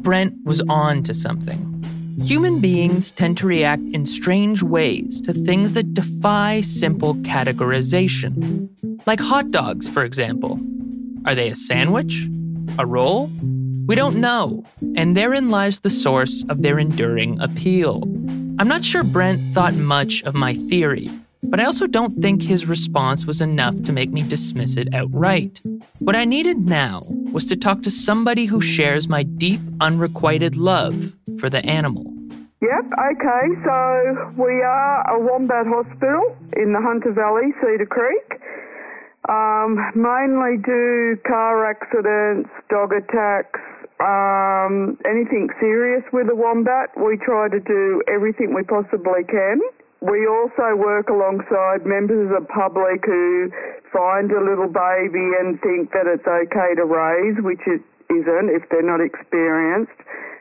Brent 0.07 0.35
was 0.45 0.61
on 0.69 1.03
to 1.03 1.13
something. 1.13 1.83
Human 2.23 2.61
beings 2.61 3.11
tend 3.11 3.35
to 3.39 3.45
react 3.45 3.83
in 3.91 4.05
strange 4.05 4.63
ways 4.63 5.19
to 5.23 5.33
things 5.33 5.73
that 5.73 5.93
defy 5.93 6.61
simple 6.61 7.15
categorization. 7.15 8.69
Like 9.05 9.19
hot 9.19 9.51
dogs, 9.51 9.85
for 9.85 10.05
example. 10.05 10.61
Are 11.25 11.35
they 11.35 11.49
a 11.49 11.55
sandwich? 11.55 12.25
A 12.79 12.85
roll? 12.85 13.29
We 13.85 13.95
don't 13.95 14.21
know, 14.21 14.63
and 14.95 15.17
therein 15.17 15.49
lies 15.49 15.81
the 15.81 15.89
source 15.89 16.45
of 16.47 16.61
their 16.61 16.79
enduring 16.79 17.41
appeal. 17.41 18.03
I'm 18.59 18.69
not 18.69 18.85
sure 18.85 19.03
Brent 19.03 19.53
thought 19.53 19.73
much 19.73 20.23
of 20.23 20.33
my 20.33 20.53
theory, 20.53 21.09
but 21.49 21.59
I 21.59 21.65
also 21.65 21.87
don't 21.87 22.21
think 22.21 22.41
his 22.41 22.65
response 22.65 23.25
was 23.25 23.41
enough 23.41 23.81
to 23.83 23.93
make 23.93 24.11
me 24.11 24.21
dismiss 24.23 24.77
it 24.77 24.93
outright. 24.93 25.59
What 25.99 26.15
I 26.15 26.25
needed 26.25 26.67
now 26.67 27.03
was 27.31 27.45
to 27.45 27.55
talk 27.55 27.83
to 27.83 27.91
somebody 27.91 28.45
who 28.45 28.61
shares 28.61 29.07
my 29.07 29.23
deep, 29.23 29.61
unrequited 29.79 30.55
love 30.55 31.13
for 31.39 31.49
the 31.49 31.65
animal. 31.65 32.13
Yep, 32.61 32.85
okay, 33.11 33.45
so 33.63 34.33
we 34.35 34.61
are 34.61 35.15
a 35.15 35.19
wombat 35.19 35.67
hospital 35.67 36.35
in 36.57 36.73
the 36.73 36.81
Hunter 36.81 37.11
Valley, 37.13 37.53
Cedar 37.61 37.85
Creek. 37.85 38.41
Um, 39.29 39.77
mainly 39.93 40.57
do 40.57 41.17
car 41.27 41.69
accidents, 41.69 42.49
dog 42.69 42.93
attacks, 42.93 43.59
um, 43.99 44.97
anything 45.05 45.49
serious 45.59 46.03
with 46.13 46.29
a 46.29 46.35
wombat, 46.35 46.89
we 46.97 47.17
try 47.17 47.49
to 47.49 47.59
do 47.59 48.01
everything 48.07 48.53
we 48.53 48.63
possibly 48.63 49.23
can. 49.27 49.59
We 50.01 50.27
also 50.27 50.75
work 50.75 51.09
alongside 51.09 51.85
members 51.85 52.29
of 52.29 52.41
the 52.41 52.47
public 52.47 53.03
who 53.05 53.49
find 53.91 54.31
a 54.31 54.39
little 54.39 54.67
baby 54.67 55.31
and 55.39 55.59
think 55.61 55.91
that 55.91 56.05
it's 56.05 56.27
okay 56.27 56.75
to 56.75 56.85
raise, 56.85 57.35
which 57.41 57.61
it 57.65 57.81
isn't 58.09 58.49
if 58.49 58.69
they're 58.69 58.83
not 58.83 59.01
experienced. 59.01 59.91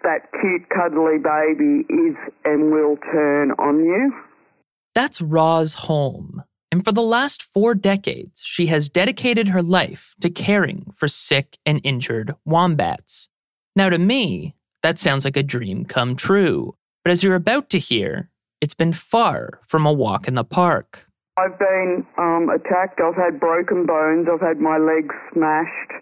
That 0.03 0.29
cute, 0.41 0.69
cuddly 0.69 1.19
baby 1.19 1.87
is 1.89 2.17
and 2.45 2.71
will 2.71 2.97
turn 3.13 3.53
on 3.53 3.85
you. 3.85 4.13
That's 4.95 5.21
Roz 5.21 5.75
Holm. 5.75 6.43
And 6.71 6.85
for 6.85 6.93
the 6.93 7.03
last 7.03 7.43
four 7.43 7.75
decades, 7.75 8.43
she 8.45 8.67
has 8.67 8.89
dedicated 8.89 9.49
her 9.49 9.63
life 9.63 10.15
to 10.21 10.31
caring 10.31 10.93
for 10.97 11.09
sick 11.09 11.57
and 11.65 11.81
injured 11.83 12.35
wombats. 12.45 13.29
Now, 13.75 13.89
to 13.89 13.99
me, 13.99 14.55
that 14.83 14.99
sounds 14.99 15.25
like 15.25 15.37
a 15.37 15.43
dream 15.43 15.85
come 15.85 16.17
true. 16.17 16.77
But 17.05 17.13
as 17.13 17.23
you're 17.23 17.35
about 17.35 17.71
to 17.71 17.79
hear, 17.79 18.31
it's 18.67 18.75
been 18.75 18.93
far 18.93 19.61
from 19.69 19.87
a 19.87 19.93
walk 19.93 20.27
in 20.27 20.35
the 20.35 20.43
park. 20.43 21.07
I've 21.39 21.57
been 21.57 22.05
um, 22.19 22.51
attacked. 22.51 22.99
I've 23.01 23.15
had 23.15 23.39
broken 23.39 23.87
bones. 23.87 24.27
I've 24.27 24.41
had 24.41 24.59
my 24.59 24.77
legs 24.77 25.15
smashed. 25.33 25.93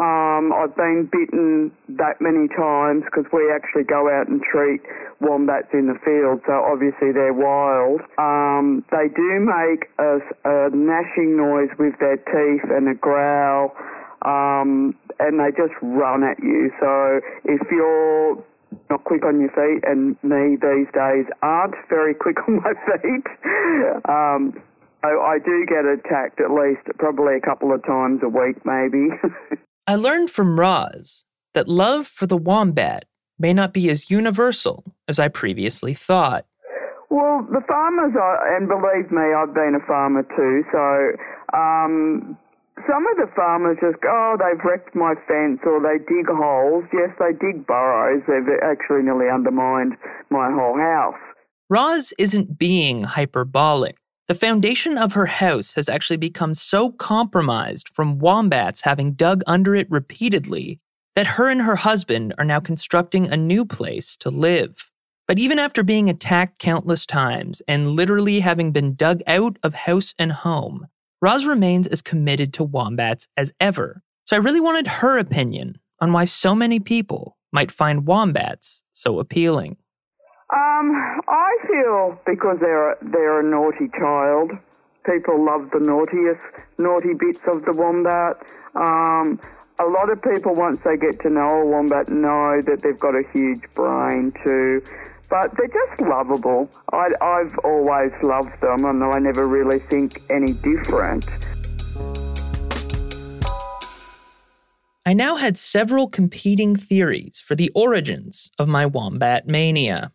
Um, 0.00 0.50
I've 0.50 0.74
been 0.74 1.06
bitten 1.06 1.70
that 1.94 2.18
many 2.18 2.48
times 2.48 3.04
because 3.06 3.30
we 3.32 3.46
actually 3.54 3.84
go 3.84 4.10
out 4.10 4.26
and 4.26 4.42
treat 4.42 4.82
wombats 5.20 5.68
in 5.72 5.86
the 5.86 5.94
field, 6.02 6.42
so 6.46 6.66
obviously 6.66 7.12
they're 7.14 7.32
wild. 7.32 8.00
Um, 8.18 8.82
they 8.90 9.06
do 9.14 9.38
make 9.38 9.86
a, 10.02 10.18
a 10.42 10.74
gnashing 10.74 11.36
noise 11.38 11.70
with 11.78 11.94
their 12.00 12.16
teeth 12.16 12.66
and 12.74 12.88
a 12.90 12.98
growl 12.98 13.70
um, 14.24 14.96
and 15.20 15.38
they 15.38 15.50
just 15.54 15.74
run 15.82 16.24
at 16.24 16.42
you. 16.42 16.72
So 16.80 17.20
if 17.44 17.60
you're 17.70 18.42
not 18.90 19.04
quick 19.04 19.24
on 19.24 19.40
your 19.40 19.50
feet, 19.50 19.82
and 19.86 20.16
me 20.22 20.56
these 20.56 20.88
days 20.94 21.26
aren't 21.42 21.74
very 21.88 22.14
quick 22.14 22.36
on 22.48 22.56
my 22.56 22.72
feet, 22.86 23.26
um, 24.08 24.60
I, 25.02 25.08
I 25.08 25.38
do 25.44 25.66
get 25.66 25.84
attacked 25.84 26.40
at 26.40 26.50
least 26.50 26.82
probably 26.98 27.36
a 27.36 27.40
couple 27.40 27.72
of 27.72 27.84
times 27.84 28.20
a 28.22 28.28
week, 28.28 28.56
maybe. 28.64 29.08
I 29.86 29.96
learned 29.96 30.30
from 30.30 30.58
Roz 30.58 31.24
that 31.52 31.68
love 31.68 32.06
for 32.06 32.26
the 32.26 32.38
wombat 32.38 33.04
may 33.38 33.52
not 33.52 33.72
be 33.72 33.90
as 33.90 34.10
universal 34.10 34.84
as 35.08 35.18
I 35.18 35.28
previously 35.28 35.92
thought. 35.94 36.46
Well, 37.10 37.46
the 37.52 37.60
farmers, 37.68 38.14
are, 38.18 38.56
and 38.56 38.66
believe 38.66 39.10
me, 39.10 39.34
I've 39.36 39.54
been 39.54 39.78
a 39.80 39.86
farmer 39.86 40.22
too, 40.22 40.64
so 40.72 41.14
Um, 41.54 42.36
some 42.88 43.06
of 43.06 43.16
the 43.16 43.30
farmers 43.34 43.78
just 43.80 44.00
go, 44.02 44.08
oh, 44.10 44.36
they've 44.38 44.64
wrecked 44.64 44.94
my 44.94 45.14
fence 45.28 45.60
or 45.64 45.80
they 45.80 45.98
dig 46.04 46.26
holes. 46.26 46.84
Yes, 46.92 47.10
they 47.18 47.32
dig 47.32 47.66
burrows. 47.66 48.22
They've 48.26 48.58
actually 48.62 49.02
nearly 49.02 49.28
undermined 49.28 49.94
my 50.30 50.50
whole 50.50 50.76
house. 50.76 51.20
Roz 51.70 52.12
isn't 52.18 52.58
being 52.58 53.04
hyperbolic. 53.04 53.96
The 54.26 54.34
foundation 54.34 54.98
of 54.98 55.12
her 55.12 55.26
house 55.26 55.74
has 55.74 55.88
actually 55.88 56.16
become 56.16 56.54
so 56.54 56.90
compromised 56.90 57.90
from 57.90 58.18
wombats 58.18 58.80
having 58.82 59.12
dug 59.12 59.42
under 59.46 59.74
it 59.74 59.90
repeatedly 59.90 60.80
that 61.14 61.26
her 61.26 61.48
and 61.48 61.62
her 61.62 61.76
husband 61.76 62.34
are 62.38 62.44
now 62.44 62.58
constructing 62.58 63.28
a 63.28 63.36
new 63.36 63.64
place 63.64 64.16
to 64.16 64.30
live. 64.30 64.90
But 65.28 65.38
even 65.38 65.58
after 65.58 65.82
being 65.82 66.10
attacked 66.10 66.58
countless 66.58 67.06
times 67.06 67.62
and 67.68 67.90
literally 67.90 68.40
having 68.40 68.72
been 68.72 68.94
dug 68.94 69.22
out 69.26 69.58
of 69.62 69.74
house 69.74 70.14
and 70.18 70.32
home, 70.32 70.86
Roz 71.24 71.46
remains 71.46 71.86
as 71.86 72.02
committed 72.02 72.52
to 72.52 72.62
wombats 72.62 73.28
as 73.34 73.50
ever. 73.58 74.02
So 74.24 74.36
I 74.36 74.40
really 74.40 74.60
wanted 74.60 74.86
her 74.86 75.16
opinion 75.16 75.78
on 75.98 76.12
why 76.12 76.26
so 76.26 76.54
many 76.54 76.80
people 76.80 77.38
might 77.50 77.72
find 77.72 78.06
wombats 78.06 78.84
so 78.92 79.18
appealing. 79.18 79.78
Um, 80.54 80.92
I 81.26 81.56
feel 81.66 82.20
because 82.26 82.58
they're 82.60 82.98
they're 83.00 83.40
a 83.40 83.42
naughty 83.42 83.88
child. 83.98 84.50
People 85.06 85.42
love 85.42 85.70
the 85.72 85.80
naughtiest 85.80 86.42
naughty 86.76 87.14
bits 87.18 87.40
of 87.50 87.64
the 87.64 87.72
wombat. 87.72 88.36
Um, 88.74 89.40
a 89.78 89.86
lot 89.86 90.10
of 90.10 90.20
people, 90.20 90.54
once 90.54 90.78
they 90.84 90.98
get 90.98 91.22
to 91.22 91.30
know 91.30 91.62
a 91.62 91.64
wombat, 91.64 92.10
know 92.10 92.60
that 92.66 92.82
they've 92.82 93.00
got 93.00 93.14
a 93.14 93.22
huge 93.32 93.62
brain 93.72 94.34
too. 94.44 94.82
But 95.30 95.50
they're 95.56 95.66
just 95.66 96.00
lovable. 96.00 96.70
I, 96.92 97.08
I've 97.20 97.58
always 97.64 98.12
loved 98.22 98.60
them, 98.60 98.84
and 98.84 99.02
I 99.02 99.18
never 99.18 99.46
really 99.46 99.80
think 99.80 100.22
any 100.30 100.52
different. 100.52 101.26
I 105.06 105.12
now 105.12 105.36
had 105.36 105.58
several 105.58 106.08
competing 106.08 106.76
theories 106.76 107.42
for 107.44 107.54
the 107.54 107.70
origins 107.74 108.50
of 108.58 108.68
my 108.68 108.86
wombat 108.86 109.46
mania. 109.46 110.12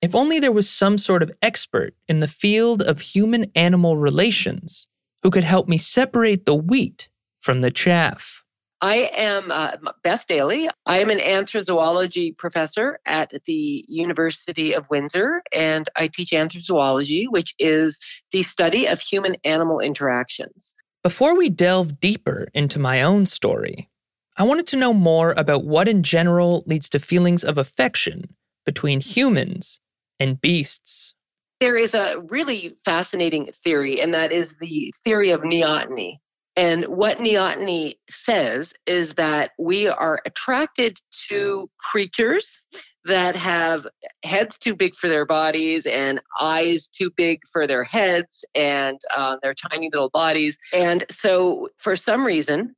If 0.00 0.14
only 0.14 0.38
there 0.38 0.52
was 0.52 0.68
some 0.68 0.98
sort 0.98 1.22
of 1.22 1.32
expert 1.42 1.94
in 2.08 2.20
the 2.20 2.28
field 2.28 2.82
of 2.82 3.00
human 3.00 3.50
animal 3.54 3.96
relations 3.96 4.86
who 5.22 5.30
could 5.30 5.44
help 5.44 5.68
me 5.68 5.78
separate 5.78 6.46
the 6.46 6.54
wheat 6.54 7.08
from 7.40 7.60
the 7.60 7.70
chaff. 7.70 8.43
I 8.84 9.10
am 9.14 9.50
uh, 9.50 9.78
Beth 10.02 10.26
Daly. 10.26 10.68
I 10.84 10.98
am 10.98 11.08
an 11.08 11.18
anthrozoology 11.18 12.36
professor 12.36 12.98
at 13.06 13.32
the 13.46 13.82
University 13.88 14.74
of 14.74 14.90
Windsor, 14.90 15.42
and 15.54 15.88
I 15.96 16.08
teach 16.08 16.32
anthrozoology, 16.32 17.24
which 17.26 17.54
is 17.58 17.98
the 18.30 18.42
study 18.42 18.84
of 18.84 19.00
human 19.00 19.36
animal 19.42 19.80
interactions. 19.80 20.74
Before 21.02 21.34
we 21.34 21.48
delve 21.48 21.98
deeper 21.98 22.48
into 22.52 22.78
my 22.78 23.00
own 23.00 23.24
story, 23.24 23.88
I 24.36 24.42
wanted 24.42 24.66
to 24.66 24.76
know 24.76 24.92
more 24.92 25.32
about 25.32 25.64
what 25.64 25.88
in 25.88 26.02
general 26.02 26.62
leads 26.66 26.90
to 26.90 26.98
feelings 26.98 27.42
of 27.42 27.56
affection 27.56 28.36
between 28.66 29.00
humans 29.00 29.80
and 30.20 30.42
beasts. 30.42 31.14
There 31.58 31.78
is 31.78 31.94
a 31.94 32.20
really 32.28 32.76
fascinating 32.84 33.50
theory, 33.64 34.02
and 34.02 34.12
that 34.12 34.30
is 34.30 34.58
the 34.58 34.92
theory 35.04 35.30
of 35.30 35.40
neoteny. 35.40 36.18
And 36.56 36.84
what 36.84 37.18
neoteny 37.18 37.94
says 38.08 38.72
is 38.86 39.14
that 39.14 39.52
we 39.58 39.88
are 39.88 40.20
attracted 40.24 40.98
to 41.28 41.68
creatures 41.78 42.68
that 43.04 43.34
have 43.34 43.86
heads 44.22 44.56
too 44.58 44.74
big 44.74 44.94
for 44.94 45.08
their 45.08 45.26
bodies 45.26 45.84
and 45.84 46.20
eyes 46.40 46.88
too 46.88 47.10
big 47.16 47.40
for 47.52 47.66
their 47.66 47.82
heads 47.84 48.44
and 48.54 49.00
uh, 49.16 49.36
their 49.42 49.54
tiny 49.54 49.90
little 49.92 50.10
bodies. 50.10 50.56
And 50.72 51.04
so, 51.10 51.68
for 51.78 51.96
some 51.96 52.24
reason, 52.24 52.74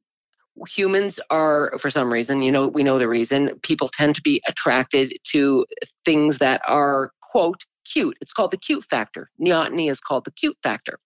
humans 0.67 1.21
are, 1.31 1.73
for 1.79 1.91
some 1.91 2.11
reason, 2.13 2.43
you 2.43 2.51
know, 2.51 2.69
we 2.69 2.83
know 2.83 2.99
the 2.99 3.09
reason, 3.09 3.59
people 3.63 3.89
tend 3.89 4.15
to 4.17 4.23
be 4.23 4.41
attracted 4.49 5.13
to 5.33 5.67
things 6.05 6.39
that 6.39 6.63
are, 6.67 7.11
quote, 7.21 7.65
cute. 7.85 8.17
It's 8.21 8.33
called 8.33 8.53
the 8.53 8.57
cute 8.57 8.85
factor. 8.85 9.29
Neoteny 9.41 9.91
is 9.91 10.01
called 10.01 10.25
the 10.25 10.33
cute 10.33 10.57
factor. 10.63 10.99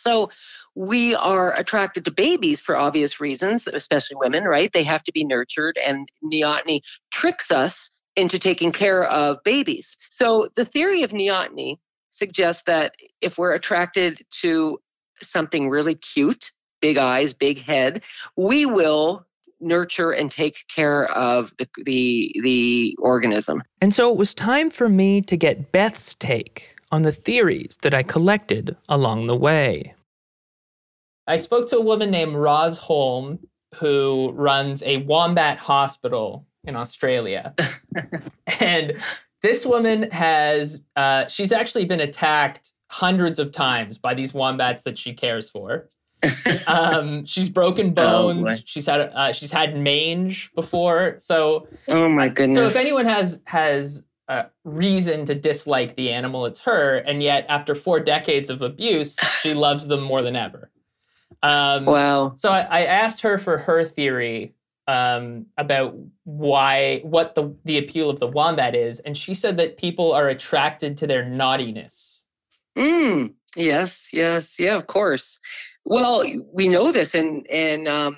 So 0.00 0.30
we 0.74 1.14
are 1.14 1.58
attracted 1.58 2.04
to 2.04 2.10
babies 2.10 2.60
for 2.60 2.76
obvious 2.76 3.20
reasons, 3.20 3.66
especially 3.66 4.16
women, 4.16 4.44
right? 4.44 4.72
They 4.72 4.84
have 4.84 5.02
to 5.04 5.12
be 5.12 5.24
nurtured, 5.24 5.78
and 5.84 6.08
neoteny 6.24 6.80
tricks 7.12 7.50
us 7.50 7.90
into 8.16 8.38
taking 8.38 8.72
care 8.72 9.04
of 9.04 9.42
babies. 9.44 9.96
So 10.10 10.48
the 10.54 10.64
theory 10.64 11.02
of 11.02 11.10
neoteny 11.10 11.78
suggests 12.10 12.62
that 12.66 12.94
if 13.20 13.38
we're 13.38 13.54
attracted 13.54 14.20
to 14.42 14.80
something 15.22 15.68
really 15.68 15.94
cute, 15.94 16.52
big 16.80 16.96
eyes, 16.96 17.32
big 17.34 17.58
head, 17.58 18.02
we 18.36 18.66
will 18.66 19.26
nurture 19.60 20.10
and 20.12 20.30
take 20.30 20.64
care 20.68 21.10
of 21.12 21.52
the, 21.58 21.68
the, 21.84 22.32
the 22.42 22.96
organism. 23.00 23.62
And 23.80 23.94
so 23.94 24.10
it 24.10 24.16
was 24.16 24.34
time 24.34 24.70
for 24.70 24.88
me 24.88 25.20
to 25.22 25.36
get 25.36 25.72
Beth's 25.72 26.14
take 26.14 26.76
on 26.92 27.02
the 27.02 27.12
theories 27.12 27.78
that 27.82 27.94
I 27.94 28.02
collected 28.02 28.76
along 28.88 29.26
the 29.26 29.36
way. 29.36 29.94
I 31.26 31.36
spoke 31.36 31.68
to 31.68 31.76
a 31.76 31.82
woman 31.82 32.10
named 32.10 32.34
Roz 32.34 32.78
Holm 32.78 33.38
who 33.76 34.32
runs 34.32 34.82
a 34.82 34.98
wombat 34.98 35.58
hospital 35.58 36.46
in 36.64 36.76
Australia. 36.76 37.54
and 38.60 39.00
this 39.42 39.64
woman 39.64 40.10
has, 40.10 40.80
uh, 40.96 41.26
she's 41.28 41.52
actually 41.52 41.84
been 41.84 42.00
attacked 42.00 42.72
hundreds 42.90 43.38
of 43.38 43.52
times 43.52 43.96
by 43.96 44.14
these 44.14 44.34
wombats 44.34 44.82
that 44.82 44.98
she 44.98 45.14
cares 45.14 45.48
for. 45.48 45.88
um, 46.66 47.24
she's 47.24 47.48
broken 47.48 47.88
oh, 47.88 47.92
bones. 47.92 48.50
Oh, 48.50 48.56
she's 48.64 48.86
had 48.86 49.00
uh, 49.00 49.32
she's 49.32 49.52
had 49.52 49.76
mange 49.76 50.50
before. 50.54 51.16
So 51.18 51.66
oh 51.88 52.08
my 52.08 52.28
goodness. 52.28 52.56
So 52.56 52.66
if 52.66 52.76
anyone 52.76 53.06
has 53.06 53.40
has 53.44 54.02
uh, 54.30 54.44
reason 54.64 55.24
to 55.26 55.34
dislike 55.34 55.96
the 55.96 56.10
animal, 56.12 56.46
it's 56.46 56.60
her. 56.60 56.98
And 56.98 57.20
yet, 57.20 57.46
after 57.48 57.74
four 57.74 57.98
decades 57.98 58.48
of 58.48 58.62
abuse, 58.62 59.16
she 59.40 59.54
loves 59.54 59.88
them 59.88 60.02
more 60.02 60.22
than 60.22 60.36
ever. 60.36 60.70
Um, 61.42 61.84
wow. 61.84 62.34
So 62.36 62.52
I, 62.52 62.60
I, 62.60 62.80
asked 62.82 63.22
her 63.22 63.38
for 63.38 63.58
her 63.58 63.82
theory 63.82 64.54
um, 64.86 65.46
about 65.56 65.96
why, 66.24 67.00
what 67.02 67.34
the, 67.34 67.56
the 67.64 67.78
appeal 67.78 68.08
of 68.08 68.20
the 68.20 68.26
wombat 68.26 68.74
is. 68.76 69.00
And 69.00 69.16
she 69.16 69.34
said 69.34 69.56
that 69.56 69.78
people 69.78 70.12
are 70.12 70.28
attracted 70.28 70.98
to 70.98 71.06
their 71.06 71.24
naughtiness. 71.24 72.20
Mm, 72.76 73.34
yes, 73.56 74.10
yes, 74.12 74.60
yeah, 74.60 74.76
of 74.76 74.86
course. 74.86 75.40
Well, 75.84 76.24
we 76.52 76.68
know 76.68 76.92
this, 76.92 77.14
and 77.14 77.46
and 77.50 77.88
um, 77.88 78.16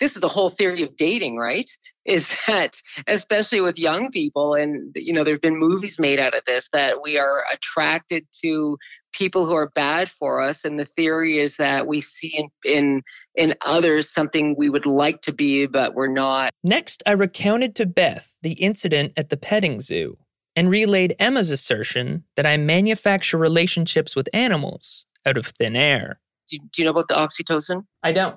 this 0.00 0.16
is 0.16 0.20
the 0.20 0.28
whole 0.28 0.50
theory 0.50 0.82
of 0.82 0.96
dating, 0.96 1.36
right? 1.36 1.70
Is 2.04 2.28
that 2.46 2.80
especially 3.06 3.60
with 3.60 3.78
young 3.78 4.10
people, 4.10 4.54
and 4.54 4.92
you 4.94 5.12
know, 5.12 5.24
there've 5.24 5.40
been 5.40 5.56
movies 5.56 5.98
made 5.98 6.20
out 6.20 6.34
of 6.34 6.44
this 6.44 6.68
that 6.72 7.02
we 7.02 7.18
are 7.18 7.44
attracted 7.52 8.26
to 8.42 8.76
people 9.12 9.46
who 9.46 9.54
are 9.54 9.70
bad 9.74 10.10
for 10.10 10.40
us, 10.40 10.64
and 10.64 10.78
the 10.78 10.84
theory 10.84 11.38
is 11.38 11.56
that 11.56 11.86
we 11.86 12.00
see 12.00 12.36
in 12.36 12.48
in, 12.64 13.02
in 13.34 13.54
others 13.62 14.10
something 14.10 14.54
we 14.58 14.70
would 14.70 14.86
like 14.86 15.22
to 15.22 15.32
be, 15.32 15.66
but 15.66 15.94
we're 15.94 16.08
not. 16.08 16.52
Next, 16.62 17.02
I 17.06 17.12
recounted 17.12 17.74
to 17.76 17.86
Beth 17.86 18.36
the 18.42 18.52
incident 18.54 19.12
at 19.16 19.30
the 19.30 19.36
petting 19.36 19.80
zoo 19.80 20.18
and 20.56 20.70
relayed 20.70 21.16
Emma's 21.18 21.50
assertion 21.50 22.24
that 22.36 22.46
I 22.46 22.56
manufacture 22.56 23.38
relationships 23.38 24.14
with 24.14 24.28
animals 24.32 25.06
out 25.26 25.36
of 25.36 25.46
thin 25.46 25.74
air. 25.74 26.20
Do, 26.58 26.82
you 26.82 26.84
know 26.84 26.90
about 26.90 27.08
the 27.08 27.14
oxytocin? 27.14 27.84
I 28.02 28.12
don't. 28.12 28.36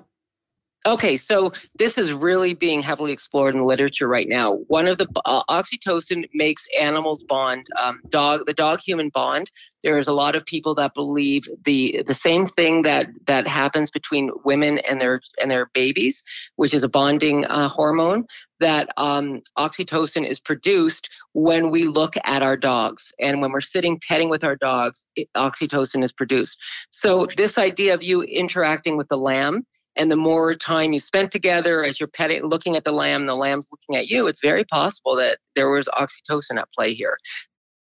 Okay, 0.86 1.16
so 1.16 1.52
this 1.76 1.98
is 1.98 2.12
really 2.12 2.54
being 2.54 2.80
heavily 2.80 3.10
explored 3.10 3.52
in 3.52 3.60
the 3.60 3.66
literature 3.66 4.06
right 4.06 4.28
now. 4.28 4.54
One 4.68 4.86
of 4.86 4.96
the 4.96 5.08
uh, 5.24 5.42
oxytocin 5.50 6.28
makes 6.34 6.68
animals 6.78 7.24
bond, 7.24 7.66
um, 7.80 8.00
dog 8.10 8.42
the 8.46 8.54
dog 8.54 8.78
human 8.80 9.08
bond. 9.08 9.50
There 9.82 9.98
is 9.98 10.06
a 10.06 10.12
lot 10.12 10.36
of 10.36 10.46
people 10.46 10.76
that 10.76 10.94
believe 10.94 11.48
the 11.64 12.04
the 12.06 12.14
same 12.14 12.46
thing 12.46 12.82
that 12.82 13.08
that 13.26 13.48
happens 13.48 13.90
between 13.90 14.30
women 14.44 14.78
and 14.78 15.00
their 15.00 15.20
and 15.40 15.50
their 15.50 15.66
babies, 15.74 16.22
which 16.54 16.72
is 16.72 16.84
a 16.84 16.88
bonding 16.88 17.44
uh, 17.46 17.68
hormone. 17.68 18.24
That 18.60 18.88
um, 18.96 19.42
oxytocin 19.58 20.28
is 20.28 20.38
produced 20.40 21.10
when 21.32 21.70
we 21.70 21.84
look 21.84 22.14
at 22.24 22.42
our 22.42 22.56
dogs 22.56 23.12
and 23.18 23.40
when 23.40 23.52
we're 23.52 23.60
sitting 23.60 24.00
petting 24.08 24.28
with 24.30 24.42
our 24.42 24.56
dogs, 24.56 25.06
it, 25.16 25.28
oxytocin 25.36 26.02
is 26.04 26.12
produced. 26.12 26.56
So 26.90 27.26
this 27.36 27.58
idea 27.58 27.94
of 27.94 28.02
you 28.02 28.22
interacting 28.22 28.96
with 28.96 29.08
the 29.08 29.18
lamb 29.18 29.64
and 29.98 30.10
the 30.10 30.16
more 30.16 30.54
time 30.54 30.92
you 30.92 31.00
spent 31.00 31.32
together 31.32 31.84
as 31.84 31.98
you're 31.98 32.06
petting, 32.06 32.44
looking 32.44 32.76
at 32.76 32.84
the 32.84 32.92
lamb, 32.92 33.26
the 33.26 33.34
lamb's 33.34 33.66
looking 33.70 33.96
at 33.96 34.08
you, 34.08 34.28
it's 34.28 34.40
very 34.40 34.64
possible 34.64 35.16
that 35.16 35.38
there 35.56 35.68
was 35.68 35.86
oxytocin 35.88 36.58
at 36.58 36.70
play 36.70 36.94
here. 36.94 37.18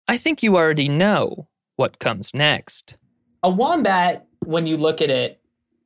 I 0.08 0.18
think 0.18 0.42
you 0.42 0.56
already 0.56 0.88
know 0.88 1.50
what 1.76 2.00
comes 2.00 2.34
next. 2.34 2.98
A 3.44 3.50
wombat, 3.50 4.26
when 4.46 4.66
you 4.66 4.78
look 4.78 5.02
at 5.02 5.10
it, 5.10 5.42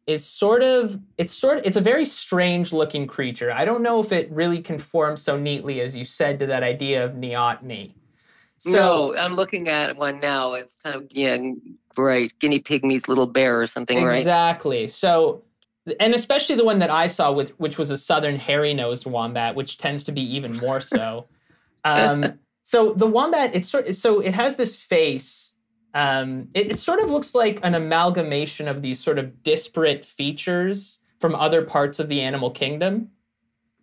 is 0.05 0.25
sort 0.25 0.63
of 0.63 0.99
it's 1.17 1.33
sort 1.33 1.59
of, 1.59 1.65
it's 1.65 1.77
a 1.77 1.81
very 1.81 2.05
strange 2.05 2.73
looking 2.73 3.05
creature. 3.05 3.51
I 3.51 3.65
don't 3.65 3.83
know 3.83 3.99
if 3.99 4.11
it 4.11 4.31
really 4.31 4.59
conforms 4.59 5.21
so 5.21 5.37
neatly 5.37 5.81
as 5.81 5.95
you 5.95 6.03
said 6.03 6.39
to 6.39 6.47
that 6.47 6.63
idea 6.63 7.05
of 7.05 7.11
neoteny. 7.11 7.93
no, 8.65 9.15
I'm 9.15 9.35
looking 9.35 9.67
at 9.67 9.97
one 9.97 10.19
now. 10.19 10.53
It's 10.53 10.75
kind 10.83 10.95
of 10.95 11.07
yeah, 11.11 11.37
right. 11.95 12.33
Guinea 12.39 12.59
pig 12.59 12.83
meets 12.83 13.07
little 13.07 13.27
bear 13.27 13.61
or 13.61 13.67
something, 13.67 14.03
right? 14.03 14.17
Exactly. 14.17 14.87
So, 14.87 15.43
and 15.99 16.13
especially 16.13 16.55
the 16.55 16.65
one 16.65 16.79
that 16.79 16.89
I 16.89 17.07
saw, 17.07 17.31
with 17.31 17.51
which 17.59 17.77
was 17.77 17.91
a 17.91 17.97
southern 17.97 18.37
hairy-nosed 18.37 19.05
wombat, 19.05 19.55
which 19.55 19.77
tends 19.77 20.03
to 20.05 20.11
be 20.11 20.21
even 20.35 20.51
more 20.57 20.81
so. 20.81 21.27
um, 21.85 22.39
so 22.63 22.93
the 22.93 23.07
wombat, 23.07 23.55
it's 23.55 23.67
sort 23.69 23.93
so 23.95 24.19
it 24.19 24.33
has 24.33 24.55
this 24.55 24.75
face. 24.75 25.51
Um, 25.93 26.49
it, 26.53 26.71
it 26.71 26.77
sort 26.77 26.99
of 26.99 27.09
looks 27.09 27.33
like 27.33 27.59
an 27.63 27.73
amalgamation 27.73 28.67
of 28.67 28.81
these 28.81 28.99
sort 29.03 29.17
of 29.17 29.41
disparate 29.41 30.05
features 30.05 30.99
from 31.19 31.33
other 31.35 31.63
parts 31.63 31.99
of 31.99 32.09
the 32.09 32.21
animal 32.21 32.51
kingdom. 32.51 33.09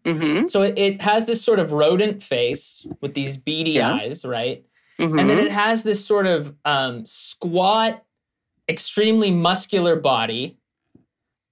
Mm-hmm. 0.04 0.46
So 0.46 0.62
it, 0.62 0.78
it 0.78 1.02
has 1.02 1.26
this 1.26 1.42
sort 1.42 1.58
of 1.58 1.72
rodent 1.72 2.22
face 2.22 2.86
with 3.00 3.14
these 3.14 3.36
beady 3.36 3.72
Yeah. 3.72 3.94
eyes, 3.94 4.24
right? 4.24 4.64
Mhm. 5.00 5.20
And 5.20 5.28
then 5.28 5.38
it 5.38 5.50
has 5.50 5.82
this 5.82 6.04
sort 6.04 6.26
of 6.26 6.54
um, 6.64 7.04
squat, 7.04 8.04
extremely 8.68 9.30
muscular 9.30 9.96
body. 9.96 10.58